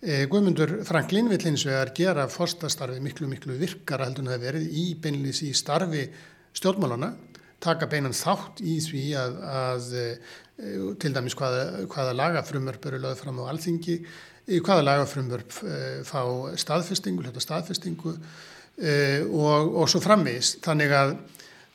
Eh, 0.00 0.24
Guðmundur 0.32 0.78
Franklin 0.88 1.28
vil 1.28 1.42
hins 1.44 1.66
vegar 1.68 1.92
gera 1.92 2.24
fórstastarfi 2.32 3.04
miklu 3.04 3.28
miklu 3.28 3.60
virkara 3.60 4.08
heldur 4.08 4.24
en 4.24 4.32
það 4.32 4.48
verið 4.48 4.80
í 4.80 4.88
beinlis 4.96 5.44
í 5.44 5.52
starfi 5.52 6.08
stjórnmálana, 6.56 7.12
taka 7.60 7.84
beinan 7.92 8.16
þátt 8.16 8.64
í 8.64 8.80
því 8.80 9.08
að, 9.20 9.40
að 9.60 9.94
til 11.02 11.10
dæmis 11.10 11.34
hvaða, 11.36 11.82
hvaða 11.90 12.12
lagafrumar 12.16 12.80
börju 12.80 13.00
lögð 13.02 13.24
fram 13.24 13.40
á 13.42 13.50
alþingi 13.50 14.04
í 14.48 14.60
hvaða 14.64 14.86
lagafrumvörp 14.88 15.60
eh, 15.64 16.00
fá 16.06 16.20
staðfestingu, 16.60 17.24
hluta 17.24 17.42
staðfestingu 17.42 18.14
eh, 18.14 19.22
og, 19.24 19.74
og 19.80 19.90
svo 19.90 20.02
framvís. 20.04 20.56
Þannig 20.64 20.96
að, 20.98 21.14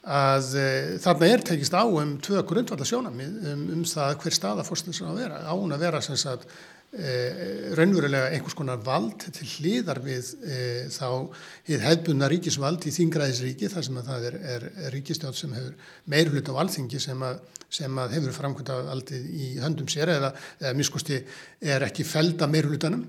að 0.05 0.49
eh, 0.61 0.89
þarna 1.03 1.31
er 1.33 1.45
tekist 1.51 1.77
á 1.77 1.83
um 1.83 2.17
tvö 2.23 2.43
grundvallar 2.49 2.89
sjónamið 2.89 3.53
um, 3.53 3.63
um 3.77 3.88
það 3.89 4.19
hver 4.23 4.38
staða 4.38 4.67
fórstins 4.67 5.01
á 5.01 5.09
að 5.09 5.23
vera. 5.23 5.41
Á 5.49 5.53
hún 5.53 5.73
að 5.75 5.88
vera 5.88 6.03
sem 6.05 6.19
sagt 6.19 6.49
E, 6.89 7.73
raunverulega 7.77 8.31
einhvers 8.33 8.55
konar 8.57 8.79
vald 8.81 9.21
til 9.21 9.45
hlýðar 9.45 9.99
við 10.01 10.31
e, 10.41 10.55
þá 10.89 11.29
hefðbunna 11.69 12.25
ríkisvald 12.31 12.88
í 12.89 12.93
þingræðisríki 12.95 13.69
þar 13.69 13.85
sem 13.85 13.99
að 14.01 14.07
það 14.09 14.25
er, 14.25 14.38
er, 14.55 14.65
er 14.88 14.95
ríkistjátt 14.95 15.38
sem 15.38 15.53
hefur 15.53 15.91
meirhlut 16.09 16.49
á 16.49 16.57
alþingi 16.63 17.01
sem 17.03 17.21
að, 17.21 17.43
sem 17.69 18.01
að 18.01 18.17
hefur 18.17 18.35
framkvæmt 18.35 18.73
aldrei 18.75 19.19
í 19.19 19.49
höndum 19.61 19.89
sér 19.91 20.13
eða, 20.15 20.33
eða 20.61 20.75
miskusti 20.77 21.21
er 21.61 21.85
ekki 21.88 22.07
felda 22.07 22.49
meirhlutanum 22.49 23.05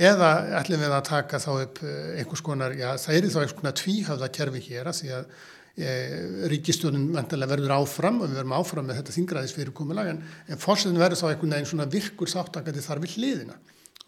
eða 0.00 0.30
ætlum 0.62 0.80
við 0.80 0.96
að 0.96 1.08
taka 1.10 1.40
þá 1.42 1.50
upp 1.54 1.80
e, 1.84 1.94
einhvers 2.22 2.44
konar, 2.44 2.72
já 2.72 2.94
það 2.96 3.16
er 3.16 3.26
þá 3.28 3.40
einhvers 3.42 3.58
konar 3.58 3.80
tvíhafða 3.82 4.30
kerfi 4.36 4.62
hér 4.70 4.88
að 4.88 5.02
því 5.02 5.16
að 5.18 5.32
Eh, 5.80 6.46
ríkistjónin 6.50 7.12
verður 7.14 7.72
áfram 7.78 8.18
og 8.20 8.28
við 8.28 8.40
verðum 8.40 8.56
áfram 8.58 8.88
með 8.90 8.98
þetta 8.98 9.12
þingraðis 9.14 9.52
fyrirkomulag 9.54 10.08
en, 10.10 10.18
en 10.50 10.58
fórsetin 10.60 10.98
verður 10.98 11.20
þá 11.20 11.28
einhvern 11.28 11.54
veginn 11.54 11.68
svona 11.70 11.86
virkur 11.88 12.28
þáttakandi 12.28 12.82
þar 12.84 13.00
við 13.04 13.14
hliðina 13.14 13.56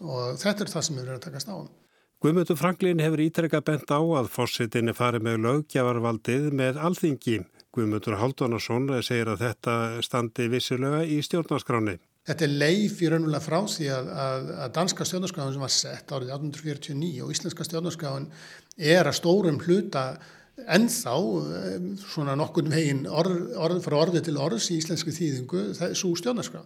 og 0.03 0.41
þetta 0.43 0.67
er 0.67 0.73
það 0.73 0.85
sem 0.85 0.99
við 0.99 1.07
verðum 1.07 1.21
að 1.21 1.25
takast 1.29 1.49
á. 1.49 1.57
Um. 1.57 1.71
Guðmundur 2.23 2.59
Franklin 2.59 3.01
hefur 3.01 3.23
ítrekka 3.25 3.63
bent 3.65 3.95
á 3.95 4.01
að 4.03 4.29
fórsetin 4.35 4.91
er 4.93 4.99
farið 4.99 5.25
með 5.29 5.39
lögjafarvaldið 5.47 6.51
með 6.61 6.83
alþingi. 6.91 7.39
Guðmundur 7.73 8.19
Haldunarsson 8.21 8.91
segir 9.01 9.31
að 9.33 9.47
þetta 9.47 9.75
standi 10.05 10.49
vissilega 10.53 11.05
í 11.09 11.23
stjórnarskráni. 11.25 11.97
Þetta 12.29 12.45
er 12.47 12.53
leif 12.61 13.01
í 13.03 13.09
raunverulega 13.11 13.43
frá 13.43 13.59
því 13.67 13.89
að, 13.97 14.11
að, 14.25 14.51
að 14.63 14.75
danska 14.77 15.07
stjórnarskráin 15.09 15.55
sem 15.57 15.65
var 15.65 15.73
sett 15.75 16.13
árið 16.13 16.35
1849 16.37 17.25
og 17.25 17.33
íslenska 17.35 17.67
stjórnarskráin 17.67 18.29
er 18.77 19.09
að 19.09 19.19
stórum 19.19 19.59
hluta 19.65 20.05
ennþá 20.77 21.17
svona 22.13 22.37
nokkur 22.39 22.69
megin 22.69 23.07
orð, 23.09 23.41
orð 23.57 23.81
frá 23.87 23.97
orði 24.05 24.23
til 24.23 24.37
orðs 24.39 24.69
í 24.71 24.79
íslenski 24.79 25.15
þýðingu 25.17 25.65
svo 25.99 26.13
stjórnarskrá. 26.21 26.63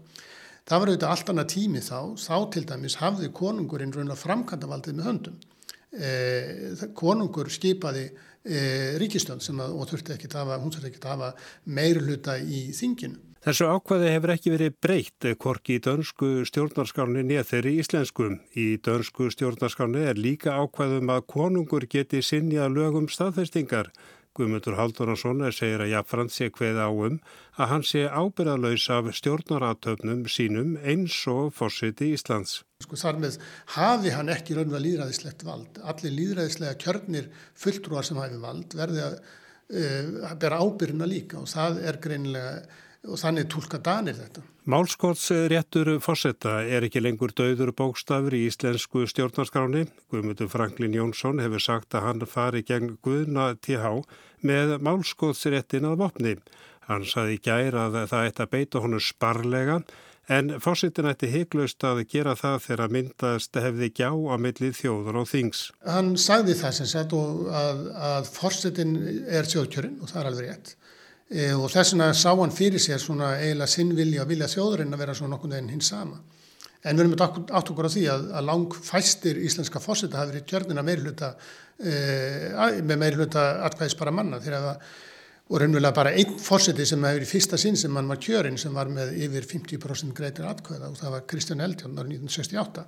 Það 0.67 0.83
var 0.83 0.91
auðvitað 0.91 1.13
allt 1.15 1.29
annað 1.31 1.51
tími 1.53 1.81
þá, 1.87 1.99
þá 2.19 2.37
til 2.51 2.65
dæmis 2.67 2.99
hafði 2.99 3.31
konungurinn 3.31 3.95
raunlega 3.95 4.19
framkantavaldið 4.19 4.99
með 4.99 5.09
höndum. 5.13 5.37
E, 5.97 6.89
konungur 6.97 7.49
skipaði 7.53 8.09
e, 8.45 8.97
ríkistjón 9.01 9.41
sem 9.41 9.61
að, 9.63 9.77
og 9.77 9.89
þurfti 9.91 10.17
ekki 10.17 10.29
að 10.33 10.43
hafa, 10.43 10.59
hún 10.63 10.75
þurfti 10.75 10.91
ekki 10.91 11.03
að 11.05 11.15
hafa 11.15 11.31
meirluta 11.79 12.37
í 12.41 12.67
þinginu. 12.77 13.23
Þessu 13.47 13.69
ákvaði 13.71 14.09
hefur 14.11 14.33
ekki 14.33 14.51
verið 14.51 14.73
breytt 14.83 15.27
hvorki 15.39 15.77
í 15.77 15.83
dönsku 15.85 16.29
stjórnarskáni 16.49 17.23
neð 17.29 17.45
þeirri 17.53 17.77
íslensku. 17.79 18.33
Í 18.59 18.65
dönsku 18.83 19.29
stjórnarskáni 19.31 20.03
er 20.11 20.19
líka 20.19 20.57
ákvaðum 20.59 21.13
að 21.15 21.29
konungur 21.31 21.87
geti 21.87 22.25
sinjað 22.27 22.75
lögum 22.75 23.07
staðfestingar. 23.07 23.93
Guðmundur 24.37 24.77
Haldunarsson 24.77 25.41
segir 25.55 25.81
að 25.81 25.93
Jafnfrand 25.95 26.33
sé 26.35 26.51
hveð 26.53 26.81
áum 26.85 27.19
að 27.57 27.71
hann 27.73 27.85
sé 27.89 28.03
ábyrðalauðs 28.05 28.87
af 28.93 29.09
stjórnaratöfnum 29.17 30.27
sínum 30.29 30.75
eins 30.85 31.17
og 31.33 31.55
fórsiti 31.57 32.11
Íslands. 32.13 32.61
Sko 32.85 32.99
þar 33.01 33.21
með 33.23 33.39
hafi 33.79 34.13
hann 34.13 34.33
ekki 34.35 34.59
raunvað 34.59 34.85
líðræðislegt 34.85 35.47
vald. 35.49 35.81
Allir 35.81 36.17
líðræðislega 36.19 36.81
kjörnir 36.85 37.31
fulltrúar 37.57 38.09
sem 38.09 38.21
hafi 38.21 38.41
vald 38.43 38.77
verði 38.77 39.05
að 39.07 39.17
uh, 39.21 40.35
bera 40.43 40.61
ábyrðina 40.61 41.09
líka 41.09 41.41
og 41.41 41.49
það 41.53 41.81
er 41.89 42.01
greinilega 42.05 42.59
og 43.07 43.21
þannig 43.21 43.49
tólka 43.53 43.81
danir 43.83 44.19
þetta. 44.19 44.45
Málskottsréttur 44.67 45.93
fórsetta 46.03 46.57
er 46.67 46.87
ekki 46.89 46.99
lengur 46.99 47.31
döður 47.39 47.71
bókstafur 47.79 48.35
í 48.35 48.47
íslensku 48.49 49.05
stjórnarskráni. 49.07 49.85
Guðmundur 50.11 50.51
Franklin 50.51 50.97
Jónsson 50.97 51.39
hefur 51.39 51.63
sagt 51.63 51.95
að 51.95 52.09
hann 52.09 52.27
fari 52.27 52.65
gegn 52.67 52.97
Guðna 53.07 53.53
TH 53.63 54.01
með 54.43 54.75
málskottsréttin 54.83 55.87
að 55.87 56.01
vopni. 56.03 56.35
Hann 56.91 57.07
saði 57.07 57.39
gæra 57.43 57.87
að 57.89 58.03
það 58.11 58.27
ætti 58.33 58.45
að 58.45 58.53
beita 58.57 58.83
honu 58.83 59.01
sparlega 59.03 59.81
en 60.27 60.57
fórsettin 60.63 61.07
ætti 61.07 61.31
heiklaust 61.31 61.85
að 61.87 62.03
gera 62.11 62.35
það 62.39 62.59
þegar 62.65 62.95
myndast 62.97 63.59
hefði 63.63 63.93
gjá 64.01 64.11
á 64.11 64.35
millið 64.43 64.75
þjóður 64.81 65.21
og 65.23 65.31
þings. 65.31 65.63
Hann 65.87 66.17
sagði 66.19 66.57
það 66.59 66.77
sem 66.81 66.91
sagt 66.91 67.15
að, 67.15 67.87
að 68.11 68.33
fórsettin 68.35 68.97
er 69.31 69.47
þjóðkjörinn 69.47 70.01
og 70.03 70.11
það 70.11 70.21
er 70.23 70.31
alveg 70.33 70.51
rétt 70.51 70.75
e, 71.31 71.53
og 71.55 71.69
þess 71.73 71.95
vegna 71.95 72.11
sá 72.15 72.31
hann 72.33 72.55
fyrir 72.55 72.83
sér 72.83 73.03
svona 73.03 73.35
eiginlega 73.41 73.73
sinnvilja 73.73 74.25
að 74.25 74.33
vilja 74.35 74.51
þjóðurinn 74.55 74.95
að 74.97 75.05
vera 75.05 75.17
svona 75.19 75.35
nokkur 75.35 75.55
veginn 75.55 75.73
hins 75.75 75.91
sama. 75.93 76.21
En 76.87 76.95
við 76.99 77.07
erum 77.07 77.17
átt 77.19 77.73
okkur 77.73 77.89
á 77.89 77.95
því 77.97 78.05
að, 78.13 78.29
að 78.39 78.47
lang 78.51 78.79
fæstir 78.91 79.41
íslenska 79.43 79.83
fósita 79.83 80.21
hafi 80.21 80.35
verið 80.35 80.47
tjörnina 80.53 80.87
meirhluta 80.87 81.33
e, 81.81 82.81
með 82.83 83.03
meirhluta 83.03 83.47
atkvæðis 83.67 83.99
bara 83.99 84.15
manna 84.15 84.43
þegar 84.43 84.71
það 84.71 84.89
og 85.47 85.61
raunverulega 85.63 85.95
bara 85.95 86.13
einn 86.19 86.39
fórseti 86.43 86.87
sem 86.89 87.05
hefur 87.07 87.23
í 87.23 87.29
fyrsta 87.31 87.59
sinn 87.61 87.77
sem 87.79 87.95
hann 87.95 88.09
var 88.11 88.19
kjörinn 88.23 88.59
sem 88.59 88.75
var 88.75 88.91
með 88.91 89.15
yfir 89.27 89.47
50% 89.47 90.15
greitir 90.17 90.47
atkvæða 90.49 90.91
og 90.91 90.97
það 90.99 91.13
var 91.15 91.27
Kristján 91.31 91.63
Eldjón 91.63 91.99
árið 92.01 92.17
1968. 92.19 92.87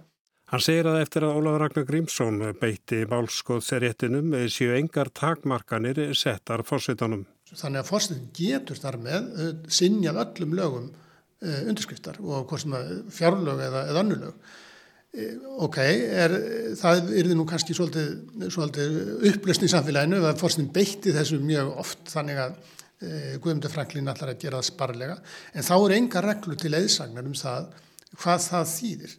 Hann 0.48 0.64
segir 0.64 0.88
að 0.88 1.02
eftir 1.02 1.26
að 1.26 1.38
Ólaf 1.38 1.58
Ragnar 1.60 1.84
Grímsson 1.86 2.40
beitti 2.58 3.02
málskóðserjettinum 3.10 4.32
séu 4.50 4.72
engar 4.78 5.10
takmarkanir 5.12 6.00
settar 6.16 6.64
fórsetunum. 6.66 7.26
Þannig 7.56 7.80
að 7.80 7.88
fórsetin 7.88 8.30
getur 8.36 8.78
þar 8.80 8.98
með 9.00 9.28
uh, 9.32 9.50
sinjað 9.72 10.22
öllum 10.24 10.54
lögum 10.58 10.88
uh, 10.88 11.60
undirskriftar 11.70 12.18
og 12.20 12.48
hvort 12.48 12.64
sem 12.64 12.74
að 12.76 12.90
fjárlög 13.14 13.62
eða, 13.64 13.84
eða 13.92 14.02
önnulög. 14.04 14.48
Uh, 15.18 15.34
ok, 15.66 15.78
er, 15.80 16.34
það 16.80 17.12
er 17.20 17.30
nú 17.38 17.46
kannski 17.48 17.76
svolítið, 17.76 18.10
svolítið 18.52 18.98
upplösn 19.32 19.68
í 19.68 19.72
samfélaginu 19.72 20.20
að 20.24 20.42
fórsetin 20.42 20.72
beitti 20.74 21.14
þessu 21.16 21.40
mjög 21.44 21.72
oft 21.84 22.10
þannig 22.14 22.42
að 22.46 22.58
Guðmundur 22.98 23.70
Franklín 23.70 24.10
allar 24.10 24.32
að 24.32 24.40
gera 24.42 24.58
það 24.58 24.64
sparlega 24.72 25.14
en 25.54 25.62
þá 25.62 25.74
er 25.76 25.92
enga 25.94 26.22
reglu 26.24 26.56
til 26.58 26.72
eðsagnar 26.74 27.28
um 27.28 27.36
það 27.38 27.68
hvað 28.18 28.40
það 28.42 28.64
þýðir. 28.72 29.12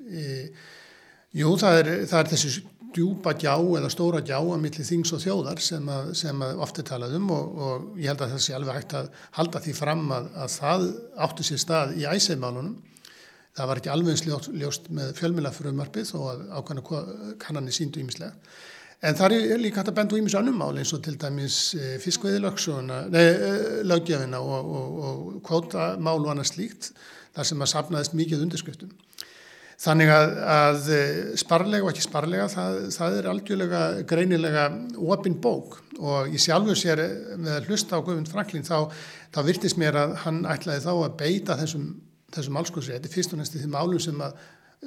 Jú, 1.40 1.54
það 1.62 1.78
er, 1.80 1.90
það 2.10 2.20
er 2.20 2.32
þessi 2.34 2.52
djúpa 2.96 3.34
gjá 3.38 3.54
eða 3.56 3.90
stóra 3.92 4.22
gjá 4.26 4.38
að 4.40 4.62
milli 4.64 4.86
þings 4.86 5.14
og 5.16 5.22
þjóðar 5.24 5.62
sem, 5.64 5.92
að, 5.94 6.12
sem 6.20 6.42
að 6.46 6.64
ofti 6.66 6.86
talað 6.88 7.16
um 7.20 7.30
og, 7.36 7.60
og 7.66 8.00
ég 8.02 8.12
held 8.12 8.24
að 8.26 8.34
það 8.36 8.44
sé 8.46 8.56
alveg 8.58 8.80
hægt 8.80 8.96
að 9.00 9.12
halda 9.38 9.62
því 9.66 9.76
fram 9.78 10.04
að, 10.16 10.32
að 10.46 10.56
það 10.56 10.88
átti 11.28 11.48
sér 11.48 11.62
stað 11.66 11.94
í 12.00 12.08
æsæðmálunum. 12.10 12.76
Það 13.60 13.70
var 13.70 13.82
ekki 13.82 13.92
alveg 13.94 14.26
ljóst 14.62 14.92
með 14.96 15.16
fjölmjölafrumarpið 15.20 16.12
og 16.20 16.44
ákvæmna 16.60 17.06
kannanir 17.42 17.76
síndu 17.76 18.04
ímislega. 18.04 18.36
En 19.00 19.16
það 19.16 19.34
er 19.38 19.62
líka 19.62 19.80
hægt 19.80 19.94
að 19.94 19.96
benda 19.96 20.16
úr 20.16 20.20
ímis 20.20 20.36
önnum 20.36 20.58
mál 20.60 20.76
eins 20.76 20.92
og 20.96 21.00
til 21.06 21.16
dæmis 21.20 21.58
e, 21.78 21.94
fiskveiðilögsuna, 22.04 23.06
nei, 23.14 23.22
e, 23.24 23.52
löggefina 23.88 24.42
og, 24.44 24.74
og, 24.76 24.98
og 25.00 25.38
kvótamál 25.48 26.18
og 26.20 26.34
annað 26.34 26.50
slíkt 26.52 26.90
þar 27.38 27.48
sem 27.48 27.64
að 27.64 27.72
sapnaðist 27.72 28.18
mikið 28.20 28.44
undirskriftum. 28.44 28.92
Þannig 29.80 30.10
að, 30.12 30.34
að 30.52 30.88
eh, 30.92 31.20
sparlega 31.40 31.86
og 31.86 31.94
ekki 31.94 32.04
sparlega 32.04 32.50
það, 32.52 32.80
það 32.98 33.14
er 33.16 33.30
algjörlega 33.32 33.84
greinilega 34.10 34.66
opinn 35.16 35.38
bók 35.40 35.78
og 36.00 36.28
ég 36.34 36.44
sjálfur 36.44 36.80
sér 36.80 37.02
með 37.40 37.54
að 37.56 37.70
hlusta 37.70 37.96
á 37.96 38.04
Guðmund 38.04 38.32
Franklín 38.32 38.68
þá, 38.68 38.92
þá 39.32 39.40
virtist 39.48 39.80
mér 39.80 39.96
að 40.02 40.18
hann 40.26 40.44
ætlaði 40.52 40.84
þá 40.84 40.92
að 40.92 41.18
beita 41.24 41.58
þessum, 41.62 41.90
þessum 42.36 42.60
álskóðsrétti 42.60 43.14
fyrst 43.14 43.36
og 43.36 43.40
næst 43.40 43.56
í 43.56 43.64
þeim 43.64 43.80
álum 43.80 44.04
sem 44.04 44.24
að 44.24 44.36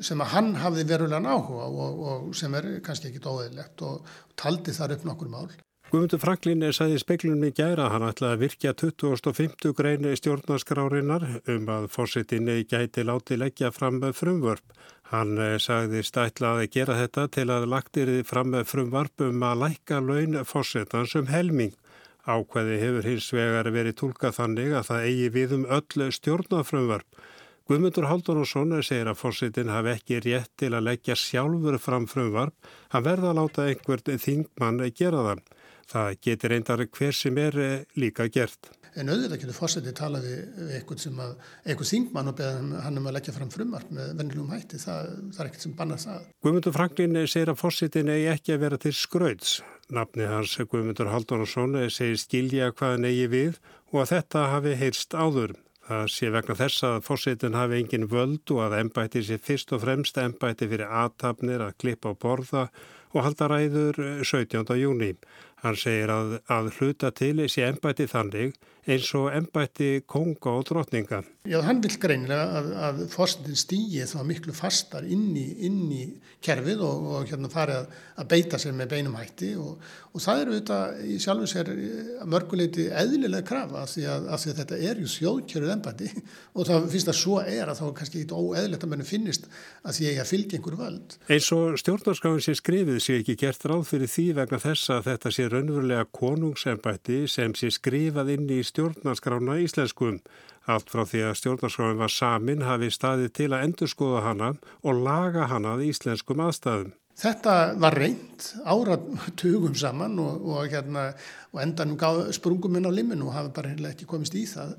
sem 0.01 0.21
að 0.25 0.31
hann 0.33 0.55
hafði 0.57 0.87
verulegan 0.89 1.29
áhuga 1.29 1.67
og, 1.69 1.99
og 2.09 2.37
sem 2.37 2.55
er 2.57 2.69
kannski 2.85 3.11
ekkit 3.11 3.29
óeðlegt 3.29 3.83
og 3.85 4.15
taldi 4.41 4.73
þar 4.73 4.97
upp 4.97 5.05
nokkur 5.09 5.33
mál. 5.33 5.51
Guðmundur 5.93 6.23
Franklin 6.23 6.65
sagði 6.73 7.01
speiklunni 7.03 7.51
gæra 7.53 7.85
að 7.85 7.91
hann 7.93 8.05
ætlaði 8.07 8.33
að 8.33 8.43
virkja 8.47 8.71
2050 8.81 9.75
greinu 9.77 10.15
stjórnarskrárinnar 10.17 11.27
um 11.53 11.69
að 11.69 11.89
fórsetinni 11.93 12.63
gæti 12.65 13.05
láti 13.05 13.37
leggja 13.37 13.69
fram 13.77 13.99
frumvörp. 14.17 14.65
Hann 15.11 15.37
sagði 15.61 16.01
stætlaði 16.09 16.65
að 16.65 16.73
gera 16.79 16.97
þetta 16.97 17.27
til 17.37 17.45
að 17.53 17.69
lagtir 17.75 18.15
fram 18.25 18.57
frumvarp 18.65 19.27
um 19.29 19.45
að 19.45 19.67
lækka 19.67 20.01
laun 20.01 20.41
fórsetans 20.49 21.13
um 21.21 21.29
helming. 21.29 21.77
Ákveði 22.25 22.81
hefur 22.87 23.13
hins 23.13 23.29
vegar 23.37 23.69
verið 23.77 23.99
tólkað 24.01 24.39
þannig 24.41 24.73
að 24.73 24.89
það 24.89 25.09
eigi 25.11 25.31
við 25.37 25.57
um 25.59 25.71
öll 25.77 26.11
stjórnarfrumvarp. 26.17 27.25
Guðmundur 27.69 28.09
Haldunarsson 28.09 28.79
segir 28.81 29.13
að 29.13 29.21
fórsetin 29.21 29.77
hafi 29.77 29.93
ekki 29.93 30.25
rétt 30.25 30.57
til 30.57 30.73
að 30.73 30.89
leggja 30.89 31.21
sjálfur 31.21 31.77
fram 31.77 32.09
frumvarp. 32.09 32.57
Hann 32.97 33.05
verða 33.05 33.35
að 33.35 33.43
láta 33.43 33.69
einhvern 33.69 34.23
þingmann 34.25 34.89
gera 34.97 35.29
það. 35.29 35.51
Það 35.93 36.15
getur 36.25 36.55
reyndar 36.55 36.87
hver 36.89 37.17
sem 37.17 37.39
er 37.43 37.59
líka 38.01 38.29
gert. 38.33 38.73
En 38.93 39.09
auðvitað 39.09 39.41
getur 39.41 39.57
fórsetið 39.57 39.95
talað 39.97 40.27
við 40.29 40.73
eitthvað 40.77 40.99
sem 41.01 41.21
að, 41.25 41.31
eitthvað 41.65 41.89
þingmann 41.89 42.29
og 42.29 42.35
beða 42.37 42.81
hann 42.85 43.01
um 43.01 43.07
að 43.09 43.15
leggja 43.17 43.33
fram 43.33 43.53
frumvarp 43.53 43.93
með 43.97 44.11
vennilegum 44.19 44.53
hætti. 44.53 44.81
Það, 44.83 45.13
það 45.33 45.41
er 45.41 45.49
ekkert 45.49 45.65
sem 45.65 45.77
bannar 45.79 46.03
það. 46.03 46.27
Guðmundur 46.45 46.77
Franklin 46.77 47.21
segir 47.25 47.53
að 47.53 47.61
fórsetin 47.63 48.13
eigi 48.13 48.29
ekki 48.35 48.53
að 48.53 48.65
vera 48.67 48.81
til 48.83 48.93
skrauts. 48.97 49.55
Nafni 49.93 50.29
hans 50.29 50.59
Guðmundur 50.61 51.09
Haldunarsson 51.13 51.79
segir 51.93 52.21
skilja 52.21 52.73
hvaðan 52.77 53.09
eigi 53.09 53.29
við 53.33 53.61
og 53.95 54.03
að 54.05 54.13
þetta 54.13 54.47
hafi 54.53 54.75
heyrst 54.83 55.17
áður. 55.17 55.57
Það 55.83 56.05
sé 56.15 56.29
vegna 56.33 56.57
þess 56.61 56.85
að 56.87 56.99
fórsetin 57.07 57.57
hafi 57.59 57.81
engin 57.81 58.11
völd 58.13 58.53
og 58.55 58.61
að 58.67 58.77
ennbætti 58.83 59.25
sé 59.27 59.41
fyrst 59.41 59.73
og 59.75 59.83
fremst 59.83 60.21
ennbætti 60.21 60.69
fyrir 60.71 60.93
aðtapnir 61.01 61.65
að 61.65 61.79
klippa 61.81 62.13
á 62.13 62.15
borða 62.15 62.67
og 63.13 63.25
halda 63.27 63.49
ræður 63.51 63.99
17. 64.25 64.63
júni. 64.79 65.11
Hann 65.63 65.79
segir 65.79 66.11
að, 66.11 66.39
að 66.51 66.73
hluta 66.79 67.13
til 67.15 67.49
sé 67.51 67.67
ennbætti 67.69 68.09
þannig 68.11 68.57
eins 68.83 69.13
og 69.15 69.29
ennbætti 69.31 70.03
konga 70.11 70.57
og 70.57 70.65
drotninga. 70.67 71.21
Já, 71.47 71.61
hann 71.63 71.81
vil 71.83 71.95
greinilega 72.03 72.59
að, 72.59 72.69
að 72.87 73.01
fórsetin 73.13 73.59
stýji 73.59 74.07
þá 74.11 74.23
miklu 74.27 74.55
fastar 74.55 75.07
inn 75.07 75.29
í, 75.39 75.45
inn 75.67 75.85
í 75.95 76.03
kerfið 76.43 76.83
og, 76.87 77.05
og 77.15 77.31
hérna 77.31 77.51
fari 77.51 77.77
að, 77.79 77.93
að 78.19 78.29
beita 78.33 78.59
sér 78.59 78.75
með 78.79 78.93
beinum 78.95 79.15
hætti 79.19 79.53
og, 79.59 79.79
og 80.13 80.23
það 80.23 80.43
eru 80.43 80.55
auðvitað 80.55 81.05
í 81.07 81.19
sjálfu 81.23 81.49
sér 81.51 81.71
mörguleiti 82.31 82.89
eðlilega 82.91 83.47
krafa 83.47 83.85
af 83.85 83.93
því, 83.95 84.07
því 84.07 84.53
að 84.53 84.61
þetta 84.63 84.81
er 84.91 85.03
ju 85.03 85.11
sjóðkjörður 85.15 85.75
ennbætti 85.77 86.11
og 86.59 86.71
það 86.71 86.89
finnst 86.95 87.13
að 87.15 87.19
svo 87.23 87.39
er 87.43 87.71
að 87.71 87.79
þá 87.79 87.85
er 87.87 87.97
kannski 88.01 88.23
eitthvað 88.23 88.51
óeðlilegt 88.51 88.87
að 88.87 88.95
mennum 88.95 89.11
finnist 89.13 89.49
að 89.83 89.99
því 90.01 90.13
að 90.17 90.31
fylgja 90.33 90.59
einhverju 90.59 90.83
völd. 90.83 91.19
Eins 91.31 91.53
og 91.55 91.79
stjórnarskráin 91.83 92.43
sé 92.43 92.57
skrifið 92.59 93.03
sé 93.03 93.21
ekki 93.23 93.39
gert 93.47 93.67
ráð 93.71 93.87
fyrir 93.95 94.11
því 94.11 94.29
vegna 94.43 94.63
þess 94.63 94.95
að 94.95 95.11
þetta 95.11 95.35
sé 95.39 95.51
raunverulega 95.53 96.07
konungsembætti 96.17 97.27
sem 97.31 97.55
sé 97.59 97.71
skrifað 97.75 98.33
inn 98.37 98.49
í 98.51 98.63
stjórnarskrána 98.67 99.59
íslenskum. 99.63 100.19
Allt 100.71 100.91
frá 100.93 101.03
því 101.09 101.23
að 101.29 101.39
stjórnarskráin 101.41 102.01
var 102.01 102.13
samin 102.15 102.67
hafi 102.67 102.91
staðið 102.95 103.31
til 103.39 103.51
að 103.53 103.69
endurskoða 103.69 104.25
hana 104.29 104.51
og 104.83 105.05
laga 105.07 105.49
hana 105.51 105.77
að 105.77 105.89
íslenskum 105.91 106.43
aðstæðum. 106.45 106.93
Þetta 107.23 107.55
var 107.77 107.95
reynd 108.01 108.47
áratugum 108.65 109.75
saman 109.77 110.17
og, 110.23 110.47
og, 110.49 110.63
hérna, 110.73 111.11
og 111.53 111.61
endanum 111.61 111.99
sprungum 112.33 112.79
inn 112.79 112.89
á 112.89 112.93
liminu 112.95 113.29
og 113.29 113.37
hafi 113.37 113.53
bara 113.59 113.75
ekki 113.91 114.09
komist 114.09 114.35
í 114.39 114.47
það. 114.49 114.73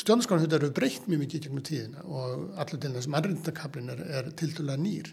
Stjórnarskráin 0.00 0.46
þetta 0.46 0.60
eru 0.62 0.72
breytt 0.74 1.06
mjög 1.10 1.22
mikið 1.26 1.44
gegnum 1.46 1.66
tíðina 1.66 2.06
og 2.08 2.48
allir 2.56 2.80
til 2.80 2.94
þess 2.96 3.10
mannrindakablin 3.12 3.92
er, 3.92 4.04
er 4.22 4.30
tildulega 4.38 4.80
nýr. 4.80 5.12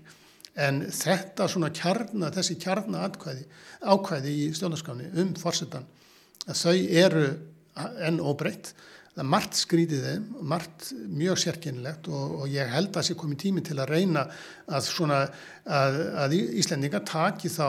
En 0.53 0.83
þetta 0.93 1.47
svona 1.49 1.71
kjarna, 1.73 2.29
þessi 2.33 2.59
kjarna 2.61 3.07
atkvæði, 3.07 3.47
ákvæði 3.81 4.33
í 4.37 4.49
stjórnarskráni 4.53 5.09
um 5.21 5.31
fórsetan, 5.39 5.87
að 6.45 6.59
þau 6.59 6.75
eru 7.03 7.23
enn 8.05 8.19
óbreytt. 8.21 8.73
Það 9.13 9.21
er 9.21 9.27
margt 9.29 9.57
skrítið 9.59 10.05
þeim, 10.07 10.23
margt 10.49 10.87
mjög 11.05 11.39
sérkynlegt 11.43 12.07
og, 12.09 12.31
og 12.41 12.47
ég 12.49 12.71
held 12.73 12.87
að 12.89 12.95
það 12.95 13.05
sé 13.05 13.15
komið 13.21 13.39
tími 13.43 13.61
til 13.65 13.75
að 13.77 13.91
reyna 13.91 14.23
að, 14.25 14.87
svona, 14.87 15.19
að, 15.69 15.97
að 16.23 16.33
Íslendinga 16.39 17.03
taki 17.05 17.51
þá 17.53 17.67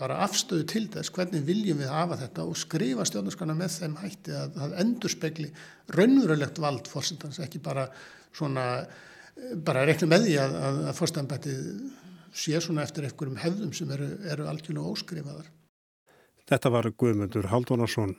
bara 0.00 0.16
afstöðu 0.26 0.66
til 0.72 0.82
þess 0.90 1.14
hvernig 1.14 1.46
viljum 1.46 1.78
við 1.78 1.94
hafa 1.94 2.18
þetta 2.24 2.48
og 2.50 2.58
skrifa 2.58 3.06
stjórnarskana 3.06 3.54
með 3.54 3.76
þeim 3.76 3.96
hætti 4.02 4.34
að 4.34 4.58
það 4.58 4.76
endur 4.82 5.14
spekli 5.14 5.48
raunverulegt 5.94 6.58
vald 6.66 6.90
fórsetans, 6.90 7.38
ekki 7.46 7.62
bara 7.62 7.86
svona, 8.34 8.66
bara 9.62 9.86
reikna 9.86 10.10
með 10.10 10.26
því 10.26 10.36
að, 10.42 10.58
að 10.90 10.94
fórstanbættið 10.98 11.64
sé 12.32 12.60
svona 12.60 12.84
eftir 12.86 13.06
einhverjum 13.06 13.38
hefðum 13.40 13.72
sem 13.76 13.90
eru, 13.90 14.10
eru 14.30 14.48
algjörlega 14.50 14.94
óskrifaðar. 14.94 15.52
Þetta 16.50 16.74
var 16.74 16.90
Guðmundur 16.98 17.50
Haldunarsson. 17.52 18.16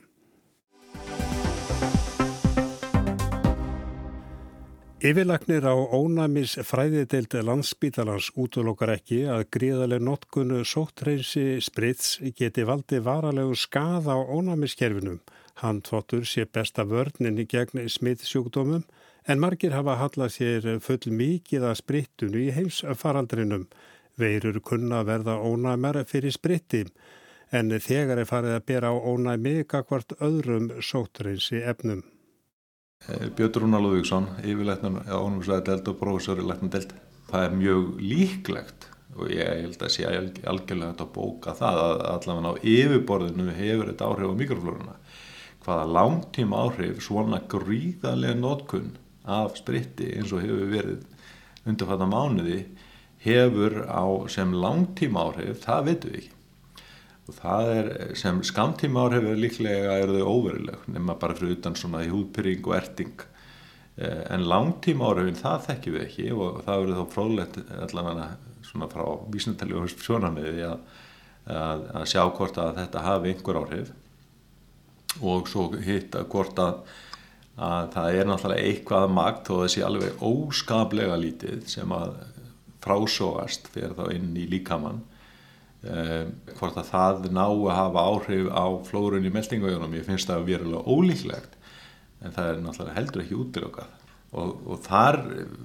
Yfirlagnir 5.02 5.64
á 5.66 5.74
ónæmis 5.74 6.52
fræðideild 6.62 7.34
landsbítalans 7.42 8.28
útlokar 8.38 8.92
ekki 8.94 9.24
að 9.26 9.48
gríðarlega 9.56 10.06
notkunu 10.06 10.60
sóttreinsi 10.62 11.56
sprits 11.58 12.20
geti 12.38 12.62
valdi 12.62 13.00
varalegu 13.02 13.56
skaða 13.58 14.14
á 14.14 14.22
ónæmiskerfinum. 14.22 15.18
Handfóttur 15.58 16.22
sé 16.22 16.46
besta 16.46 16.86
vörninni 16.86 17.48
gegn 17.50 17.82
smittsjúkdómum 17.90 18.84
en 19.26 19.42
margir 19.42 19.74
hafa 19.74 19.98
hallað 19.98 20.36
sér 20.36 20.70
full 20.78 21.10
mikið 21.10 21.66
að 21.66 21.80
sprittunni 21.82 22.46
í 22.46 22.54
heimsfaraldrinum. 22.54 23.66
Veirur 24.22 24.60
kunna 24.62 25.02
verða 25.06 25.40
ónæmar 25.42 25.98
fyrir 26.08 26.34
spritti 26.34 26.86
en 27.52 27.74
þegar 27.84 28.22
er 28.22 28.28
farið 28.28 28.56
að 28.56 28.66
bera 28.70 28.92
á 28.92 28.96
ónæmi 28.96 29.54
kakvart 29.68 30.14
öðrum 30.24 30.70
sóttreinsi 30.80 31.60
efnum. 31.60 32.00
Björn 33.36 33.64
Rúnar 33.64 33.82
Lúðvíksson, 33.82 34.28
yfirleitnum 34.46 35.00
ánumslega 35.02 35.66
delt 35.66 35.88
og 35.90 35.98
prófessor 35.98 36.38
í 36.38 36.46
leitnum 36.46 36.70
delt. 36.72 36.94
Það 37.28 37.46
er 37.48 37.56
mjög 37.58 37.88
líklegt 38.00 38.88
og 39.16 39.32
ég 39.32 39.48
held 39.66 39.82
að 39.82 39.92
sé 39.92 40.06
algjörlega 40.08 41.04
að 41.04 41.12
bóka 41.16 41.54
það 41.58 41.80
að 41.82 42.02
allavega 42.12 42.52
á 42.54 42.62
yfirborðinu 42.72 43.56
hefur 43.58 43.90
þetta 43.90 44.08
áhrif 44.08 44.32
á 44.32 44.40
mikroflórunna. 44.40 44.96
Hvaða 45.62 45.90
langtíma 45.96 46.62
áhrif 46.62 47.02
svona 47.04 47.42
gríðarlega 47.50 48.38
nótkunn 48.38 48.94
af 49.28 49.58
spritti 49.60 50.14
eins 50.16 50.32
og 50.32 50.46
hefur 50.46 50.70
verið 50.72 51.02
undarfæta 51.68 52.08
mánuði 52.08 52.62
hefur 53.22 53.82
á 53.86 54.04
sem 54.32 54.54
langtíma 54.54 55.26
áhrif, 55.28 55.60
það 55.62 55.84
veitum 55.88 56.14
við 56.14 56.22
ekki. 56.22 56.38
Og 57.30 57.36
það 57.38 57.68
er 57.72 57.90
sem 58.18 58.40
skamtíma 58.42 59.04
áhrif 59.06 59.28
er 59.30 59.38
líklega 59.38 59.98
er 60.02 60.10
þau 60.10 60.32
óveruleg 60.32 60.88
nema 60.90 61.14
bara 61.20 61.36
fyrir 61.38 61.54
utan 61.58 61.76
svona 61.78 62.02
í 62.02 62.10
húðpyrring 62.10 62.66
og 62.66 62.74
erting. 62.80 63.26
En 64.02 64.48
langtíma 64.50 65.10
áhrifin 65.10 65.38
það 65.38 65.68
þekkjum 65.68 65.96
við 65.96 66.06
ekki 66.06 66.26
og 66.34 66.58
það 66.66 66.82
verður 66.82 66.98
þá 66.98 67.14
fróðlegt 67.14 67.60
allavega 67.86 68.26
svona 68.66 68.90
frá 68.90 69.04
vísnatæli 69.30 69.78
og 69.78 69.88
sjónarmiði 69.92 70.66
að, 70.66 70.82
að, 71.46 71.86
að 72.00 72.10
sjá 72.10 72.22
hvort 72.26 72.58
að 72.58 72.74
þetta 72.80 73.06
hafi 73.06 73.32
einhver 73.34 73.62
áhrif. 73.62 73.94
Og 75.22 75.48
svo 75.50 75.68
hitta 75.76 76.24
hvort 76.32 76.58
að, 76.58 76.82
að 77.60 77.90
það 77.94 78.18
er 78.18 78.30
náttúrulega 78.30 78.68
eitthvað 78.68 79.10
magt 79.14 79.50
og 79.52 79.66
þessi 79.66 79.86
alveg 79.86 80.22
óskaplega 80.24 81.18
lítið 81.20 81.66
sem 81.70 81.94
að 81.94 82.16
frásóast 82.82 83.70
fyrir 83.72 83.96
þá 83.98 84.06
inn 84.14 84.36
í 84.36 84.48
líkamann 84.50 85.02
Um, 85.82 86.28
hvort 86.60 86.76
að 86.78 86.92
það 86.92 87.24
ná 87.34 87.42
að 87.42 87.72
hafa 87.74 88.02
áhrif 88.06 88.44
á 88.54 88.66
flórun 88.86 89.24
í 89.26 89.30
meldingajónum 89.34 89.96
ég 89.96 90.04
finnst 90.06 90.28
það 90.30 90.44
verulega 90.46 90.82
ólíklegt 90.86 91.56
en 92.22 92.34
það 92.36 92.50
er 92.50 92.60
náttúrulega 92.62 92.94
heldur 92.94 93.22
ekki 93.24 93.38
útilokkað 93.42 93.88
og, 94.30 94.60
og 94.62 94.76
þar 94.84 95.16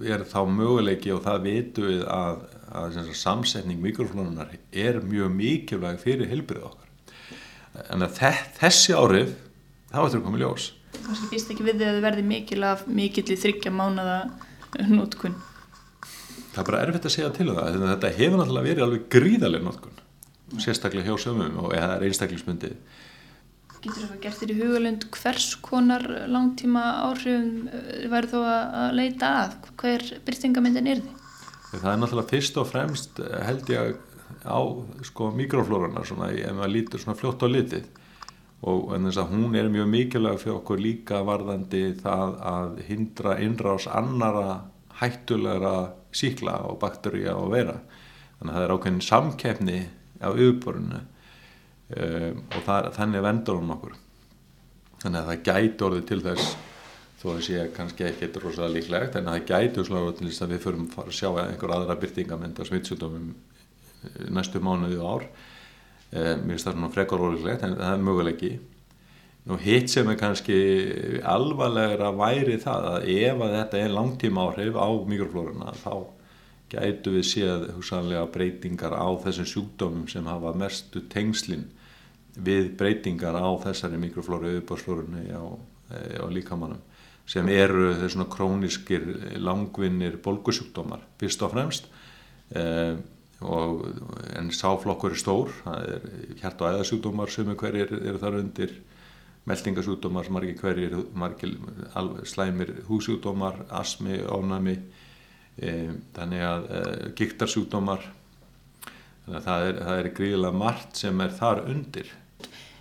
er 0.09 0.23
þá 0.25 0.39
möguleiki 0.49 1.11
og 1.13 1.21
það 1.27 1.45
vitu 1.45 1.85
við 1.85 2.01
að, 2.09 2.39
að, 2.81 2.97
samsetning 3.13 3.83
mikroflónunar 3.83 4.55
er 4.73 4.97
mjög 5.05 5.35
mikilvæg 5.35 6.01
fyrir 6.01 6.31
helbrið 6.31 6.65
okkar. 6.71 6.89
En 7.93 8.07
að 8.07 8.17
þessi 8.57 8.97
áhrif 8.97 9.35
þá 9.91 9.99
er 9.99 10.07
þetta 10.07 10.23
komið 10.25 10.43
ljós. 10.47 10.65
Kanski 10.97 11.29
býst 11.35 11.53
ekki 11.53 11.67
við 11.69 11.77
því 11.77 11.91
að 11.91 11.99
það 11.99 12.09
verði 12.09 12.25
mikil 12.33 12.59
af 12.71 12.81
mikill 12.89 13.27
í 13.29 13.37
þryggja 13.45 13.75
mánada 13.83 14.17
nótkunn 14.89 15.37
Það 16.57 16.63
er 16.63 16.69
bara 16.71 16.83
erfitt 16.87 17.03
að 17.05 17.13
segja 17.13 17.33
til 17.35 17.51
um 17.51 17.57
það 17.59 17.83
þetta 17.85 18.09
hefur 18.17 18.39
náttúrulega 18.39 18.67
verið 18.67 18.83
alveg 18.87 19.03
gríðarlega 19.13 19.65
nótkunn 19.67 19.99
sérstaklega 20.63 21.11
hjá 21.11 21.19
sömum 21.21 21.59
og 21.61 21.75
eða 21.77 21.99
einstaklismundið. 22.07 22.73
Getur 23.77 24.07
það 24.07 24.21
gert 24.23 24.39
þér 24.39 24.53
í 24.53 24.57
hugalund 24.57 25.05
hvers 25.13 25.47
konar 25.61 26.05
langtíma 26.33 26.83
áhrifum 27.03 27.67
væri 28.09 28.31
þó 28.31 28.39
að 28.41 28.95
leita 28.97 29.29
að? 29.43 29.53
Hver 29.83 30.05
byrtingamindin 30.25 30.89
er 30.95 31.03
þið? 31.03 31.21
Það 31.75 31.91
er 31.91 32.01
náttúrulega 32.01 32.31
fyrst 32.31 32.57
og 32.57 32.69
fremst 32.71 33.21
held 33.45 33.69
ég 33.75 34.01
á 34.49 34.59
sko 35.05 35.29
mikroflórarna 35.37 36.01
svona 36.09 36.31
ef 36.33 36.57
maður 36.57 36.73
lítur 36.73 37.03
svona 37.03 37.19
fljótt 37.19 37.45
á 37.45 37.47
litið 37.53 37.85
og 38.65 38.95
en 38.95 39.05
þess 39.05 39.21
að 39.21 39.35
hún 39.35 39.55
er 39.59 39.69
mjög 39.69 39.91
mikilvæg 39.93 40.41
fyrir 40.41 40.57
okkur 40.57 40.81
líka 40.81 41.21
varðandi 41.27 41.83
það 42.01 42.35
að 42.49 42.81
hindra 42.87 43.37
innrás 43.45 43.85
annara 43.91 44.47
hættulegra 44.97 45.75
síkla 46.15 46.59
og 46.69 46.79
bakterja 46.81 47.35
og 47.37 47.51
vera 47.53 47.77
þannig 48.37 48.51
að 48.51 48.57
það 48.57 48.65
er 48.65 48.73
ákveðin 48.75 49.05
samkeppni 49.07 49.77
á 50.21 50.29
yfirborðinu 50.29 51.01
um, 51.01 52.41
og 52.53 52.63
það, 52.65 52.89
þannig 52.97 53.25
vendur 53.25 53.59
hún 53.59 53.75
okkur. 53.75 53.97
Þannig 55.01 55.19
að 55.19 55.29
það 55.31 55.43
gæti 55.49 55.87
orðið 55.87 56.07
til 56.09 56.19
þess 56.25 56.55
þó 57.17 57.27
að 57.33 57.43
sé 57.47 57.65
kannski 57.73 58.05
ekkert 58.05 58.39
rosalega 58.43 58.75
líklegt 58.75 59.17
en 59.17 59.29
það 59.29 59.45
gæti 59.49 59.81
úrslega 59.81 60.15
til 60.19 60.29
þess 60.29 60.45
að 60.45 60.53
við 60.53 60.63
förum 60.65 60.87
að 61.01 61.13
sjá 61.17 61.29
einhver 61.41 61.73
aðra 61.73 61.99
byrtingament 62.01 62.61
af 62.61 62.69
smittsjúkdómum 62.69 63.29
næstu 64.33 64.61
mánuði 64.61 64.99
og 65.01 65.13
ár. 65.15 65.29
Um, 66.07 66.43
mér 66.45 66.55
finnst 66.55 66.69
það 66.69 66.77
svona 66.77 66.93
frekar 66.93 67.23
ólíklegt 67.25 67.65
en 67.67 67.77
það 67.79 67.93
er 67.93 68.03
möguleiki 68.05 68.51
og 69.47 69.61
hitt 69.63 69.91
sem 69.91 70.07
er 70.11 70.19
kannski 70.19 70.57
alvarlegra 71.23 72.11
væri 72.17 72.57
það 72.59 72.87
að 72.91 73.09
ef 73.13 73.41
að 73.45 73.55
þetta 73.55 73.81
er 73.81 73.95
langtíma 73.95 74.45
áhrif 74.49 74.75
á 74.75 74.89
mikroflórunna 75.07 75.73
þá 75.79 75.93
gætu 76.71 77.13
við 77.15 77.27
séð 77.29 77.65
hugsanlega 77.77 78.27
breytingar 78.33 78.91
á 78.91 79.07
þessum 79.23 79.47
sjúkdómum 79.47 80.07
sem 80.11 80.27
hafa 80.27 80.51
mestu 80.57 81.05
tengslinn 81.07 81.69
við 82.43 82.73
breytingar 82.79 83.37
á 83.39 83.47
þessari 83.63 83.99
mikroflóru 84.01 84.57
auðbársflórunni 84.57 85.31
á, 85.31 85.45
eh, 85.95 86.19
á 86.19 86.27
líkamannum 86.27 86.83
sem 87.27 87.47
eru 87.49 87.93
þessuna 88.01 88.27
króniskir 88.31 89.03
langvinnir 89.39 90.19
bolgusjúkdómar 90.23 91.01
fyrst 91.19 91.41
og 91.43 91.51
fremst. 91.51 91.87
Eh, 92.55 92.95
og, 93.41 93.83
en 94.35 94.49
sáflokkur 94.49 95.13
er 95.13 95.19
stór 95.19 95.51
það 95.63 95.89
er 95.93 96.05
hjart- 96.41 96.61
og 96.61 96.69
æðasjúkdómar 96.73 97.29
sem 97.29 97.49
er 97.49 97.55
hverjir 97.55 97.91
eru 97.99 98.17
þar 98.21 98.39
undir 98.39 98.71
meldingasjúkdómar, 99.47 100.29
margir 100.33 100.59
hverjir 100.61 100.95
margir 101.15 101.55
slæmir 102.27 102.73
húsjúkdómar 102.89 103.63
asmi, 103.79 104.19
ónami 104.27 104.77
e, 105.57 105.73
þannig 106.17 106.45
að 106.45 106.69
e, 106.69 106.85
gíktarsjúkdómar 107.17 108.05
þannig 109.25 109.39
að 109.41 109.49
það 109.49 109.67
er, 109.67 109.83
það 109.83 110.01
er 110.01 110.09
gríðilega 110.21 110.61
margt 110.63 111.03
sem 111.03 111.21
er 111.23 111.37
þar 111.37 111.63
undir. 111.67 112.15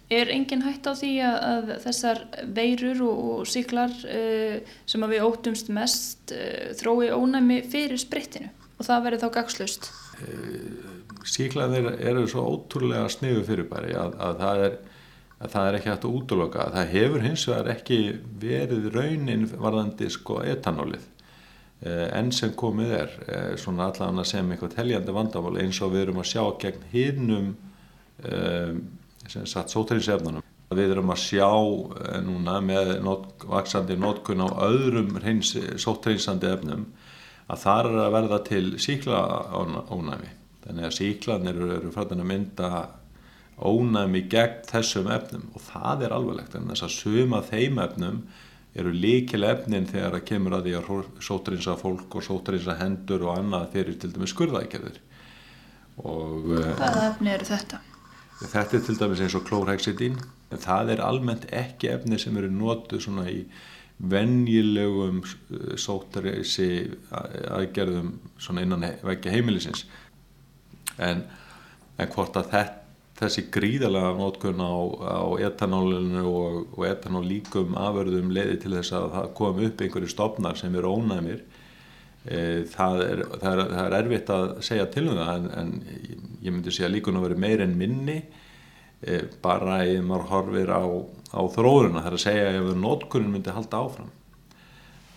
Er 0.06 0.30
engin 0.30 0.62
hætt 0.62 0.86
á 0.86 0.94
því 0.94 1.12
að, 1.26 1.36
að 1.50 1.70
þessar 1.82 2.20
veirur 2.54 3.00
og, 3.08 3.22
og 3.32 3.48
síklar 3.50 3.94
uh, 4.06 4.76
sem 4.86 5.02
að 5.02 5.16
við 5.16 5.24
óttumst 5.26 5.72
mest 5.74 6.34
uh, 6.34 6.68
þrói 6.78 7.10
ónæmi 7.10 7.58
fyrir 7.66 7.98
sprittinu? 7.98 8.52
Og 8.76 8.86
það 8.86 9.06
verður 9.06 9.24
þá 9.24 9.30
gagslust? 9.40 9.88
Síklarnir 11.26 11.88
eru 11.96 12.26
svo 12.30 12.44
ótrúlega 12.52 13.08
sniðu 13.10 13.42
fyrirbæri 13.48 13.96
að, 13.98 14.14
að, 14.22 14.38
það 14.44 14.62
er, 14.66 14.76
að 15.36 15.52
það 15.52 15.68
er 15.68 15.78
ekki 15.78 15.92
hægt 15.92 16.06
að 16.08 16.16
útloka. 16.20 16.70
Það 16.72 16.94
hefur 16.94 17.26
hins 17.26 17.48
vegar 17.48 17.74
ekki 17.74 18.00
verið 18.40 18.88
raunin 18.94 19.48
varðandi 19.52 20.08
sko 20.12 20.40
etanólið 20.46 21.04
Eh, 21.84 22.06
enn 22.16 22.30
sem 22.32 22.54
komið 22.56 22.92
er 22.96 23.14
eh, 23.28 23.50
svona 23.60 23.90
allan 23.90 24.22
að 24.22 24.30
sem 24.30 24.52
eitthvað 24.52 24.78
teljandi 24.78 25.12
vandamál 25.12 25.58
eins 25.60 25.80
og 25.84 25.90
við 25.92 26.06
erum 26.06 26.22
að 26.22 26.30
sjá 26.30 26.44
gegn 26.62 26.86
hinnum 26.88 27.50
um, 28.24 28.78
sem 29.28 29.44
satt 29.44 29.74
sótærinsefnunum. 29.74 30.44
Við 30.72 30.94
erum 30.94 31.12
að 31.12 31.20
sjá 31.20 31.50
núna 32.24 32.56
með 32.64 32.94
not, 33.04 33.44
vaksandi 33.44 33.98
nótkun 34.00 34.40
á 34.40 34.48
öðrum 34.66 35.12
sótærinsandi 35.20 36.48
efnum 36.48 36.88
að 37.52 37.60
það 37.66 37.90
er 37.90 38.00
að 38.06 38.16
verða 38.16 38.40
til 38.48 38.64
síkla 38.82 39.20
ónæmi. 39.92 40.32
Þannig 40.64 40.88
að 40.88 40.96
síklanir 40.96 41.60
eru, 41.60 41.70
eru 41.76 41.92
fræðin 41.92 42.24
að 42.24 42.30
mynda 42.32 42.70
ónæmi 43.56 44.26
gegn 44.28 44.64
þessum 44.68 45.08
efnum 45.12 45.46
og 45.56 45.62
það 45.70 46.04
er 46.06 46.14
alveglegt 46.16 46.56
en 46.58 46.68
þess 46.70 46.84
að 46.84 46.96
suma 46.96 47.40
þeim 47.46 47.80
efnum 47.80 48.20
eru 48.76 48.92
líkil 48.92 49.46
efnin 49.48 49.88
þegar 49.88 50.18
að 50.18 50.26
kemur 50.28 50.58
að 50.58 50.66
því 50.68 50.74
að 50.76 51.06
sótrinsa 51.24 51.76
fólk 51.80 52.18
og 52.18 52.24
sótrinsa 52.26 52.76
hendur 52.76 53.24
og 53.24 53.38
annað 53.38 53.70
fyrir 53.72 53.96
til 54.00 54.10
dæmis 54.12 54.34
skurðækjaður. 54.34 54.98
Eh, 55.96 56.74
Hvaða 56.76 57.06
efni 57.06 57.32
eru 57.32 57.48
þetta? 57.48 57.80
Þetta 58.42 58.76
er 58.76 58.84
til 58.84 58.98
dæmis 59.00 59.22
eins 59.24 59.38
og 59.38 59.46
klórhexidín. 59.48 60.20
Það 60.52 60.92
er 60.92 61.04
almennt 61.06 61.48
ekki 61.48 61.88
efni 61.94 62.20
sem 62.20 62.36
eru 62.36 62.52
nótu 62.52 63.00
svona 63.00 63.24
í 63.32 63.46
venjilegum 63.96 65.22
eh, 65.24 65.76
sótrinsi 65.80 66.70
aðgerðum 67.16 68.18
svona 68.36 68.66
innan 68.66 68.84
vekja 69.08 69.32
heimilisins. 69.32 69.86
En, 71.00 71.24
en 71.96 72.12
hvort 72.12 72.36
að 72.36 72.52
þetta 72.52 72.85
þessi 73.16 73.46
gríðalega 73.52 74.12
nótkunn 74.18 74.60
á, 74.60 74.76
á 75.00 75.24
etanólinu 75.48 76.24
og, 76.28 76.56
og 76.76 76.86
etanólíkum 76.88 77.76
aförðum 77.80 78.32
leiði 78.34 78.58
til 78.62 78.74
þess 78.76 78.96
að 78.98 79.06
það 79.14 79.30
kom 79.38 79.62
upp 79.68 79.84
einhverju 79.84 80.10
stopnar 80.12 80.58
sem 80.60 80.74
eru 80.76 80.92
ónæmir. 80.98 81.44
E, 82.26 82.40
það, 82.72 83.02
er, 83.06 83.22
það, 83.36 83.52
er, 83.52 83.62
það 83.70 83.84
er 83.84 83.96
erfitt 84.00 84.34
að 84.34 84.48
segja 84.68 84.88
til 84.92 85.06
um 85.06 85.20
það 85.20 85.32
en, 85.36 85.48
en 85.62 85.72
ég 86.42 86.50
myndi 86.50 86.74
segja 86.74 86.92
líkun 86.92 87.20
að 87.20 87.28
vera 87.28 87.40
meir 87.46 87.64
en 87.64 87.78
minni. 87.80 88.18
E, 89.00 89.22
bara 89.44 89.80
ef 89.86 90.04
maður 90.04 90.28
horfir 90.32 90.74
á, 90.76 90.84
á 91.32 91.40
þróðurina 91.56 92.04
það 92.04 92.12
er 92.12 92.18
að 92.18 92.24
segja 92.26 92.52
ef 92.60 92.70
nótkunnin 92.82 93.32
myndi 93.32 93.54
halda 93.56 93.80
áfram 93.86 94.12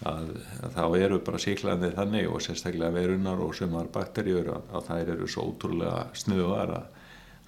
að, 0.07 0.31
að 0.63 0.75
þá 0.77 0.83
eru 0.99 1.19
bara 1.25 1.41
síklaðið 1.43 1.97
þannig 1.97 2.29
og 2.31 2.43
sérstaklega 2.43 2.95
verunar 2.95 3.41
og 3.43 3.55
sumar 3.57 3.89
bakterjur 3.91 4.53
að, 4.55 4.71
að 4.75 4.87
þær 4.87 5.13
eru 5.15 5.29
svo 5.31 5.47
útrúlega 5.51 6.05
snuðar 6.17 6.75
að 6.77 6.98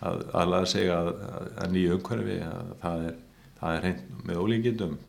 að 0.01 0.25
aðlaða 0.33 0.69
sig 0.73 0.91
að, 0.91 1.13
að 1.61 1.73
nýju 1.75 1.95
umhverfi 1.97 2.37
að 2.47 2.75
það 2.83 3.07
er, 3.07 3.17
er 3.71 3.81
hreint 3.85 4.05
með 4.27 4.43
ólíkindum. 4.43 4.99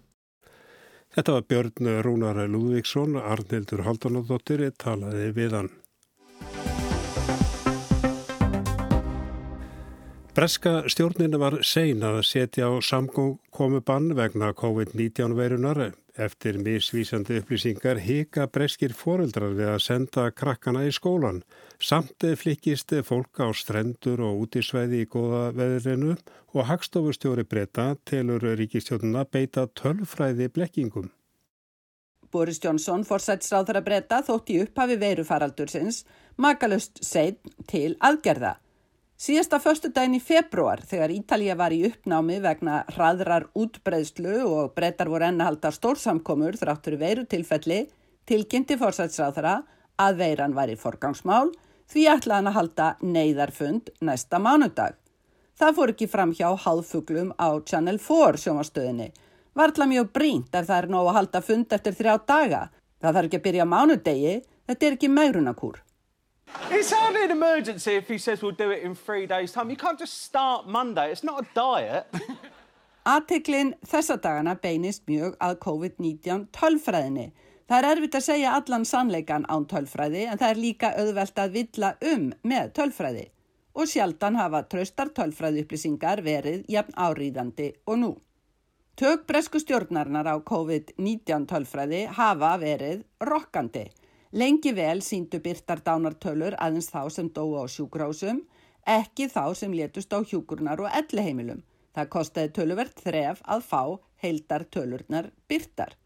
Þetta 1.13 1.37
var 1.37 1.47
Björn 1.49 1.93
Rúnar 2.07 2.41
Lúðvíksson, 2.49 3.19
Arnildur 3.21 3.85
Haldanadóttir, 3.85 4.65
talaði 4.81 5.33
við 5.37 5.57
hann. 5.59 5.73
Breska 10.33 10.87
stjórninu 10.89 11.37
var 11.37 11.59
sein 11.61 12.01
að 12.09 12.23
setja 12.25 12.71
á 12.73 12.81
samkomubann 12.81 14.15
vegna 14.17 14.55
COVID-19 14.57 15.35
veirunar 15.37 15.83
eftir 16.19 16.59
misvísandi 16.61 17.39
upplýsingar 17.41 18.01
hika 18.05 18.47
breskir 18.53 18.93
foreldrar 18.97 19.55
við 19.57 19.71
að 19.73 19.83
senda 19.87 20.27
krakkana 20.31 20.85
í 20.89 20.93
skólan. 20.93 21.43
Samt 21.81 22.27
flikist 22.39 22.93
fólk 23.07 23.41
á 23.41 23.49
strendur 23.57 24.21
og 24.27 24.45
útisvæði 24.47 25.03
í 25.05 25.09
góða 25.09 25.49
veðrinu 25.57 26.17
og 26.53 26.69
hagstofustjóri 26.69 27.45
breyta 27.49 27.95
telur 28.05 28.45
ríkistjónuna 28.45 29.25
beita 29.25 29.67
tölfræði 29.67 30.49
blekkingum. 30.53 31.11
Boris 32.33 32.61
Johnson 32.65 33.05
forsætsráður 33.05 33.81
að 33.81 33.89
breyta 33.89 34.23
þótt 34.25 34.53
í 34.55 34.61
upphafi 34.65 34.97
veirufaraldursins 35.01 36.05
makalust 36.41 37.03
segn 37.05 37.37
til 37.69 37.97
aðgerða. 38.01 38.57
Síðasta 39.23 39.61
förstu 39.63 39.87
daginn 39.95 40.17
í 40.17 40.19
februar 40.19 40.81
þegar 40.83 41.13
Ítalija 41.15 41.55
var 41.55 41.71
í 41.71 41.85
uppnámi 41.87 42.41
vegna 42.43 42.81
hraðrar 42.91 43.45
útbreyðslu 43.55 44.41
og 44.43 44.73
breytar 44.75 45.07
voru 45.13 45.29
ennahalda 45.29 45.71
stórsamkomur 45.71 46.59
þráttur 46.59 46.97
veirutilfelli 46.99 47.85
tilkynnti 48.27 48.75
forsætsráðara 48.81 49.61
að 50.03 50.19
veiran 50.25 50.57
var 50.57 50.73
í 50.73 50.75
forgangsmál 50.81 51.53
því 51.93 52.09
ætlaðan 52.17 52.51
að 52.51 52.57
halda 52.57 52.89
neyðarfund 53.13 53.93
næsta 54.03 54.43
mánudag. 54.43 54.99
Það 55.55 55.79
fór 55.79 55.95
ekki 55.95 56.11
fram 56.11 56.35
hjá 56.35 56.49
hálfuglum 56.65 57.31
á 57.39 57.63
Channel 57.63 58.03
4 58.03 58.43
sjómastöðinni. 58.43 59.13
Varðla 59.55 59.87
mjög 59.93 60.11
brínt 60.19 60.51
ef 60.51 60.67
það 60.67 60.81
er 60.81 60.93
nóg 60.97 61.13
að 61.13 61.21
halda 61.21 61.47
fund 61.47 61.79
eftir 61.79 61.95
þrjá 62.01 62.19
daga. 62.27 62.67
Það 62.99 63.15
þarf 63.21 63.31
ekki 63.31 63.43
að 63.45 63.47
byrja 63.47 63.71
mánudegi, 63.71 64.37
þetta 64.67 64.91
er 64.91 64.99
ekki 64.99 65.15
megrunakúr. 65.15 65.83
It's 66.71 66.91
hardly 66.93 67.25
an 67.25 67.31
emergency 67.31 67.97
if 67.97 68.09
he 68.09 68.19
says 68.19 68.43
we'll 68.43 68.53
do 68.53 68.71
it 68.71 68.83
in 68.83 68.95
three 68.95 69.27
days 69.27 69.53
time. 69.53 69.71
You 69.71 69.77
can't 69.77 69.99
just 69.99 70.23
start 70.23 70.67
Monday, 70.67 71.11
it's 71.11 71.25
not 71.25 71.45
a 71.45 71.47
diet. 71.55 72.07
Ateklin 73.07 73.75
þessa 73.87 74.17
dagana 74.23 74.55
beinist 74.55 75.09
mjög 75.11 75.35
að 75.43 75.57
COVID-19 75.65 76.47
tölfræðinni 76.55 77.33
Það 77.73 77.79
er 77.79 77.87
erfitt 77.89 78.17
að 78.19 78.25
segja 78.27 78.51
allan 78.53 78.83
sannleikan 78.85 79.45
án 79.49 79.65
tölfræði 79.65 80.27
en 80.29 80.41
það 80.41 80.51
er 80.53 80.59
líka 80.61 80.89
auðvelt 80.99 81.39
að 81.41 81.55
villa 81.55 81.89
um 82.11 82.27
með 82.45 82.73
tölfræði 82.77 83.23
og 83.73 83.89
sjaldan 83.89 84.37
hafa 84.37 84.61
tröstar 84.69 85.13
tölfræði 85.17 85.63
upplýsingar 85.65 86.21
verið 86.27 86.67
jafn 86.69 86.93
áríðandi 86.93 87.71
og 87.89 87.97
nú. 88.03 88.11
Tök 89.01 89.25
bresku 89.25 89.63
stjórnarnar 89.63 90.29
á 90.29 90.37
COVID-19 90.45 91.47
tölfræði 91.49 92.03
hafa 92.13 92.51
verið 92.61 93.07
rokkandi. 93.25 93.87
Lengi 94.33 94.71
vel 94.73 95.03
síndu 95.05 95.43
byrtar 95.45 95.83
dánartölur 95.85 96.55
aðeins 96.57 96.87
þá 96.89 97.03
sem 97.13 97.27
dói 97.29 97.53
á 97.61 97.69
sjúkrásum, 97.69 98.39
ekki 98.89 99.27
þá 99.29 99.53
sem 99.53 99.73
létust 99.77 100.15
á 100.17 100.25
hjúkurnar 100.25 100.81
og 100.81 100.89
elliheimilum. 100.89 101.59
Það 101.93 102.09
kostiði 102.15 102.53
töluvert 102.57 103.03
þref 103.05 103.43
að 103.45 103.65
fá 103.69 103.83
heildar 104.25 104.65
tölurnar 104.73 105.29
byrtar. 105.53 105.99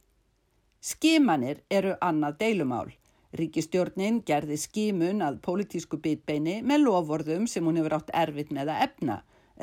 Skimanir 0.83 1.61
eru 1.71 1.95
annað 2.03 2.41
deilumál. 2.41 2.91
Ríkistjórnin 3.39 4.19
gerði 4.27 4.59
skimun 4.59 5.23
að 5.23 5.39
pólitísku 5.47 6.01
bitbeini 6.03 6.57
með 6.67 6.83
lofvorðum 6.89 7.47
sem 7.47 7.63
hún 7.63 7.79
hefur 7.79 8.01
átt 8.01 8.11
erfitt 8.11 8.51
með 8.51 8.73
að 8.75 8.83
efna. 8.89 9.21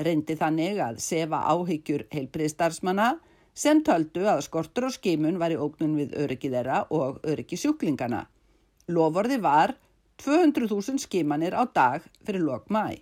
Reyndi 0.08 0.38
þannig 0.40 0.80
að 0.80 1.02
sefa 1.04 1.42
áhyggjur 1.52 2.06
heilbriðstarfsmanna 2.16 3.10
sem 3.54 3.84
töldu 3.84 4.24
að 4.24 4.46
skortur 4.48 4.88
og 4.88 4.96
skimun 4.96 5.36
var 5.42 5.52
í 5.52 5.60
ógnun 5.60 5.98
við 6.00 6.16
öryggi 6.24 6.54
þeirra 6.54 6.86
og 6.96 7.20
öryggi 7.28 7.60
sjúklingana. 7.60 8.24
Lovorði 8.92 9.40
var 9.40 9.76
200.000 10.20 11.00
skimanir 11.00 11.56
á 11.56 11.64
dag 11.72 12.04
fyrir 12.26 12.44
lok 12.44 12.70
mæ. 12.70 13.00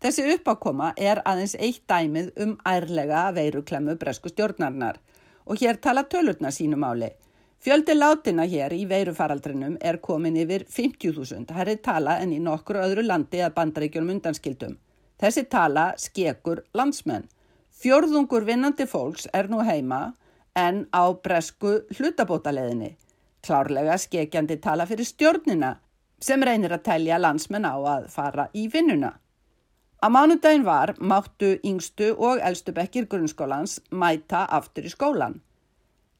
Þessi 0.00 0.22
uppákoma 0.32 0.94
er 0.96 1.18
aðeins 1.28 1.52
eitt 1.60 1.82
dæmið 1.90 2.30
um 2.40 2.54
ærlega 2.64 3.26
veiruklemmu 3.36 3.98
bresku 4.00 4.30
stjórnarnar 4.32 4.96
og 5.44 5.60
hér 5.60 5.76
tala 5.84 6.06
tölurna 6.08 6.48
sínum 6.56 6.86
áli. 6.88 7.10
Fjöldi 7.60 7.92
látina 7.98 8.46
hér 8.48 8.72
í 8.72 8.86
veirufaraldrinum 8.88 9.76
er 9.84 9.98
komin 10.00 10.38
yfir 10.40 10.64
50.000, 10.64 11.52
herri 11.52 11.76
tala 11.84 12.16
en 12.24 12.32
í 12.32 12.40
nokkru 12.40 12.80
öðru 12.80 13.04
landi 13.04 13.42
að 13.44 13.52
bandaríkjunum 13.58 14.14
undanskildum. 14.16 14.78
Þessi 15.20 15.44
tala 15.52 15.90
skekur 16.00 16.64
landsmenn. 16.72 17.28
Fjörðungur 17.80 18.48
vinnandi 18.48 18.88
fólks 18.88 19.28
er 19.36 19.52
nú 19.52 19.60
heima 19.60 20.14
en 20.56 20.86
á 20.96 21.12
bresku 21.12 21.82
hlutabótaleðinni. 21.92 22.94
Klárlega 23.44 24.00
skekjandi 24.00 24.56
tala 24.64 24.88
fyrir 24.88 25.04
stjórnina 25.04 25.74
sem 26.20 26.40
reynir 26.40 26.72
að 26.72 26.86
telja 26.88 27.20
landsmenn 27.20 27.68
á 27.68 27.76
að 27.76 28.08
fara 28.08 28.48
í 28.56 28.70
vinnuna. 28.72 29.18
Á 30.00 30.08
mánudagin 30.08 30.64
var 30.64 30.94
máttu 30.96 31.58
yngstu 31.60 32.14
og 32.16 32.38
eldstu 32.40 32.72
bekkir 32.72 33.04
grunnskólans 33.04 33.82
mæta 33.92 34.46
aftur 34.48 34.86
í 34.88 34.92
skólan. 34.92 35.34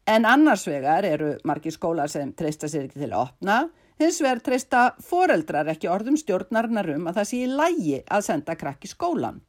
En 0.05 0.27
annars 0.29 0.67
vegar 0.69 1.07
eru 1.09 1.31
margir 1.49 1.73
skólar 1.73 2.13
sem 2.13 2.35
treysta 2.37 2.69
sér 2.69 2.91
ekki 2.91 3.01
til 3.01 3.09
að 3.15 3.23
opna, 3.23 3.57
hins 3.97 4.21
vegar 4.21 4.43
treysta 4.45 4.83
foreldrar 5.01 5.73
ekki 5.73 5.89
orðum 5.89 6.21
stjórnarnar 6.21 6.93
um 6.93 7.09
að 7.09 7.23
það 7.23 7.31
sé 7.31 7.41
í 7.41 7.49
lægi 7.63 8.03
að 8.05 8.27
senda 8.29 8.59
krakki 8.61 8.93
skólan. 8.93 9.41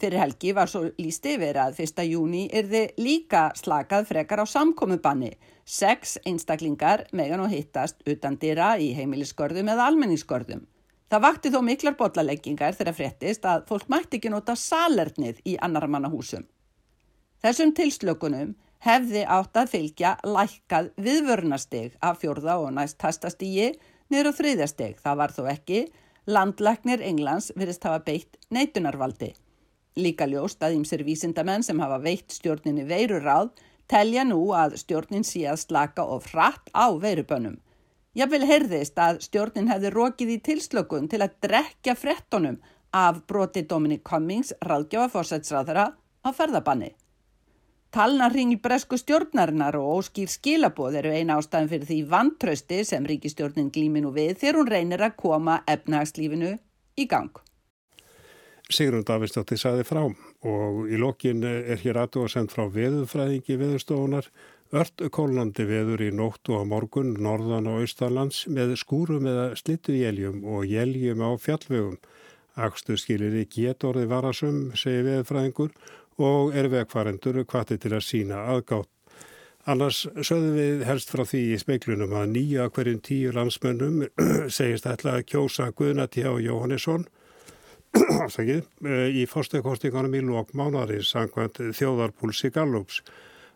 Fyrir 0.00 0.22
helgi 0.22 0.56
var 0.56 0.72
svo 0.72 0.86
líst 0.96 1.28
yfir 1.28 1.60
að 1.60 1.84
1. 1.84 2.04
júni 2.08 2.46
er 2.48 2.64
þið 2.72 3.04
líka 3.04 3.50
slakað 3.60 4.08
frekar 4.08 4.40
á 4.40 4.46
samkomiðbanni. 4.48 5.34
Sex 5.68 6.16
einstaklingar 6.24 7.10
megan 7.12 7.44
og 7.44 7.52
hittast 7.52 8.00
utan 8.08 8.40
dýra 8.40 8.78
í 8.80 8.94
heimilisskörðum 8.96 9.68
eða 9.74 9.92
almenningsskörðum. 9.92 10.64
Það 11.10 11.22
vakti 11.24 11.50
þó 11.50 11.60
miklar 11.66 11.96
botlaleggingar 11.98 12.76
þegar 12.78 12.94
fréttist 12.94 13.46
að 13.50 13.64
fólk 13.66 13.88
mætti 13.90 14.20
ekki 14.20 14.30
nota 14.30 14.54
salernið 14.54 15.40
í 15.42 15.56
annar 15.58 15.88
mannahúsum. 15.90 16.44
Þessum 17.42 17.72
tilslökunum 17.74 18.52
hefði 18.86 19.24
átt 19.26 19.58
að 19.58 19.72
fylgja 19.72 20.12
lækkað 20.22 20.92
viðvörnasteg 21.02 21.96
af 21.98 22.20
fjórða 22.22 22.60
og 22.62 22.70
næst 22.76 23.00
tastastígi 23.02 23.72
niður 24.12 24.30
á 24.30 24.32
þriðjasteg. 24.38 25.00
Það 25.02 25.18
var 25.22 25.34
þó 25.34 25.42
ekki. 25.50 25.80
Landlæknir 26.30 27.02
Englands 27.02 27.50
virðist 27.56 27.88
hafa 27.88 28.04
beitt 28.06 28.38
neitunarvaldi. 28.54 29.32
Líka 29.98 30.28
ljóst 30.30 30.62
að 30.62 30.76
ímsir 30.78 31.02
vísindamenn 31.02 31.66
sem 31.66 31.80
hafa 31.82 31.98
veitt 32.04 32.30
stjórninni 32.36 32.86
veiruráð 32.86 33.50
telja 33.90 34.22
nú 34.22 34.52
að 34.54 34.78
stjórnin 34.84 35.26
sé 35.26 35.42
að 35.50 35.58
slaka 35.64 36.06
of 36.06 36.30
hratt 36.30 36.70
á 36.70 36.86
veirubönnum. 36.94 37.58
Jáfnvel 38.18 38.42
heyrðist 38.42 38.96
að 38.98 39.20
stjórnin 39.22 39.68
hefði 39.70 39.90
rókið 39.94 40.30
í 40.34 40.38
tilslökun 40.42 41.04
til 41.10 41.20
að 41.22 41.36
drekja 41.46 41.94
frettonum 41.94 42.56
af 42.90 43.20
broti 43.30 43.62
Dominic 43.70 44.02
Cummings, 44.02 44.50
ráðgjáfaforsætsráðara, 44.66 45.92
á 46.26 46.28
ferðabanni. 46.34 46.90
Talnarring 47.94 48.54
í 48.54 48.58
bresku 48.62 48.98
stjórnarinnar 48.98 49.78
og 49.78 50.00
óskýr 50.00 50.30
skilaboð 50.30 50.98
eru 50.98 51.14
eina 51.14 51.38
ástæðin 51.38 51.70
fyrir 51.70 51.86
því 51.86 52.00
vantrösti 52.10 52.82
sem 52.86 53.06
ríkistjórnin 53.06 53.70
glýminu 53.74 54.10
við 54.14 54.36
þegar 54.42 54.58
hún 54.58 54.70
reynir 54.74 55.06
að 55.06 55.16
koma 55.22 55.60
efnagslífinu 55.70 56.52
í 56.98 57.06
gang. 57.10 57.30
Sigrun 58.70 59.06
Davidsdóttir 59.06 59.58
saði 59.58 59.86
frá 59.86 60.02
og 60.06 60.86
í 60.90 60.98
lokin 60.98 61.42
er 61.46 61.78
hér 61.82 62.04
aðtú 62.04 62.26
að 62.26 62.34
senda 62.34 62.54
frá 62.54 62.66
veðufræðingi 62.74 63.58
veðustofunar 63.58 64.30
ört 64.70 65.02
kólnandi 65.10 65.66
veður 65.66 66.04
í 66.06 66.10
nóttu 66.14 66.54
á 66.54 66.62
morgun, 66.62 67.16
norðan 67.18 67.66
og 67.70 67.82
austalands 67.82 68.44
með 68.46 68.76
skúrum 68.78 69.26
eða 69.26 69.48
slittu 69.58 69.96
jéljum 69.98 70.44
og 70.46 70.68
jéljum 70.70 71.24
á 71.26 71.30
fjallvegum. 71.42 71.98
Akstu 72.60 72.96
skilir 72.98 73.34
í 73.40 73.46
getorði 73.50 74.06
varasum, 74.10 74.70
segir 74.78 75.06
veðufræðingur 75.08 75.74
og 76.20 76.56
er 76.56 76.68
vegfarendur 76.70 77.42
kvati 77.48 77.78
til 77.80 77.94
að 77.96 78.06
sína 78.06 78.44
aðgátt. 78.52 78.90
Annars 79.68 80.06
sögðum 80.24 80.54
við 80.56 80.84
helst 80.88 81.10
frá 81.12 81.20
því 81.28 81.40
í 81.52 81.56
speiklunum 81.60 82.14
að 82.16 82.30
nýja 82.32 82.68
hverjum 82.72 83.00
tíu 83.04 83.32
landsmönnum 83.36 84.06
segist 84.56 84.88
ætla 84.88 85.18
að 85.18 85.26
kjósa 85.34 85.68
Guðnati 85.76 86.24
á 86.24 86.32
Jóhannesson 86.40 87.04
í 89.20 89.26
fórstökkostingunum 89.28 90.16
í 90.16 90.22
lók 90.24 90.54
mánarins 90.56 91.12
sangvænt 91.12 91.60
þjóðarpúlsi 91.76 92.52
Gallups. 92.54 93.02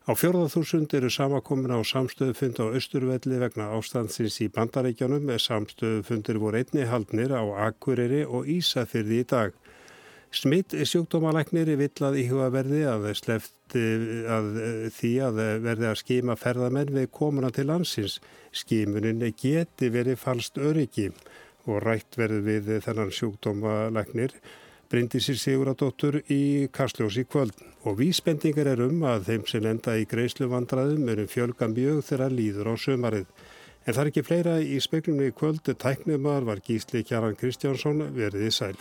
Á 0.04 0.12
fjörðarþúsund 0.12 0.92
eru 0.92 1.08
samakomin 1.08 1.72
á 1.72 1.80
samstöðufund 1.80 2.58
á 2.60 2.76
Östurvelli 2.76 3.38
vegna 3.40 3.70
ástandsins 3.72 4.34
í 4.44 4.50
bandaríkjanum 4.52 5.22
með 5.24 5.38
samstöðufundir 5.46 6.36
voru 6.42 6.60
einni 6.60 6.84
haldnir 6.90 7.32
á 7.32 7.40
Akureyri 7.70 8.20
og 8.28 8.44
Ísafyrði 8.44 9.22
í 9.22 9.26
dag. 9.30 9.54
Smitt 10.28 10.76
sjúkdómalæknir 10.76 11.70
er 11.72 11.80
villað 11.80 12.18
íhugaverði 12.20 12.82
að 12.90 13.06
að 14.36 14.50
því 14.92 15.12
að 15.24 15.40
verði 15.64 15.88
að 15.88 16.00
skima 16.02 16.36
ferðamenn 16.36 16.92
við 16.98 17.08
komuna 17.08 17.48
til 17.48 17.64
landsins. 17.70 18.18
Skimunin 18.52 19.24
geti 19.40 19.88
verið 19.88 20.20
falst 20.20 20.60
öryggi 20.60 21.08
og 21.64 21.80
rætt 21.86 22.20
verði 22.20 22.60
við 22.60 22.84
þennan 22.84 23.14
sjúkdómalæknir 23.22 24.36
Bryndisir 24.90 25.38
Siguradóttur 25.40 26.20
í 26.32 26.68
Karsljósi 26.74 27.24
kvöld 27.30 27.58
og 27.84 27.98
vísbendingar 27.98 28.70
er 28.72 28.82
um 28.84 29.02
að 29.08 29.30
þeim 29.30 29.46
sem 29.50 29.68
enda 29.70 29.96
í 30.00 30.06
greiðslu 30.10 30.48
vandraðum 30.52 31.08
erum 31.12 31.30
fjölga 31.30 31.68
mjög 31.72 32.02
þegar 32.08 32.36
líður 32.36 32.72
á 32.72 32.74
sömarið. 32.84 33.26
En 33.84 33.92
það 33.92 34.02
er 34.02 34.12
ekki 34.12 34.26
fleira 34.28 34.54
í 34.60 34.78
speklunni 34.80 35.30
í 35.30 35.34
kvöld, 35.36 35.64
tæknumar 35.68 36.46
var 36.48 36.62
Gísli 36.64 37.04
Kjaran 37.04 37.36
Kristjánsson 37.40 38.06
verið 38.16 38.48
í 38.48 38.54
sæl. 38.54 38.76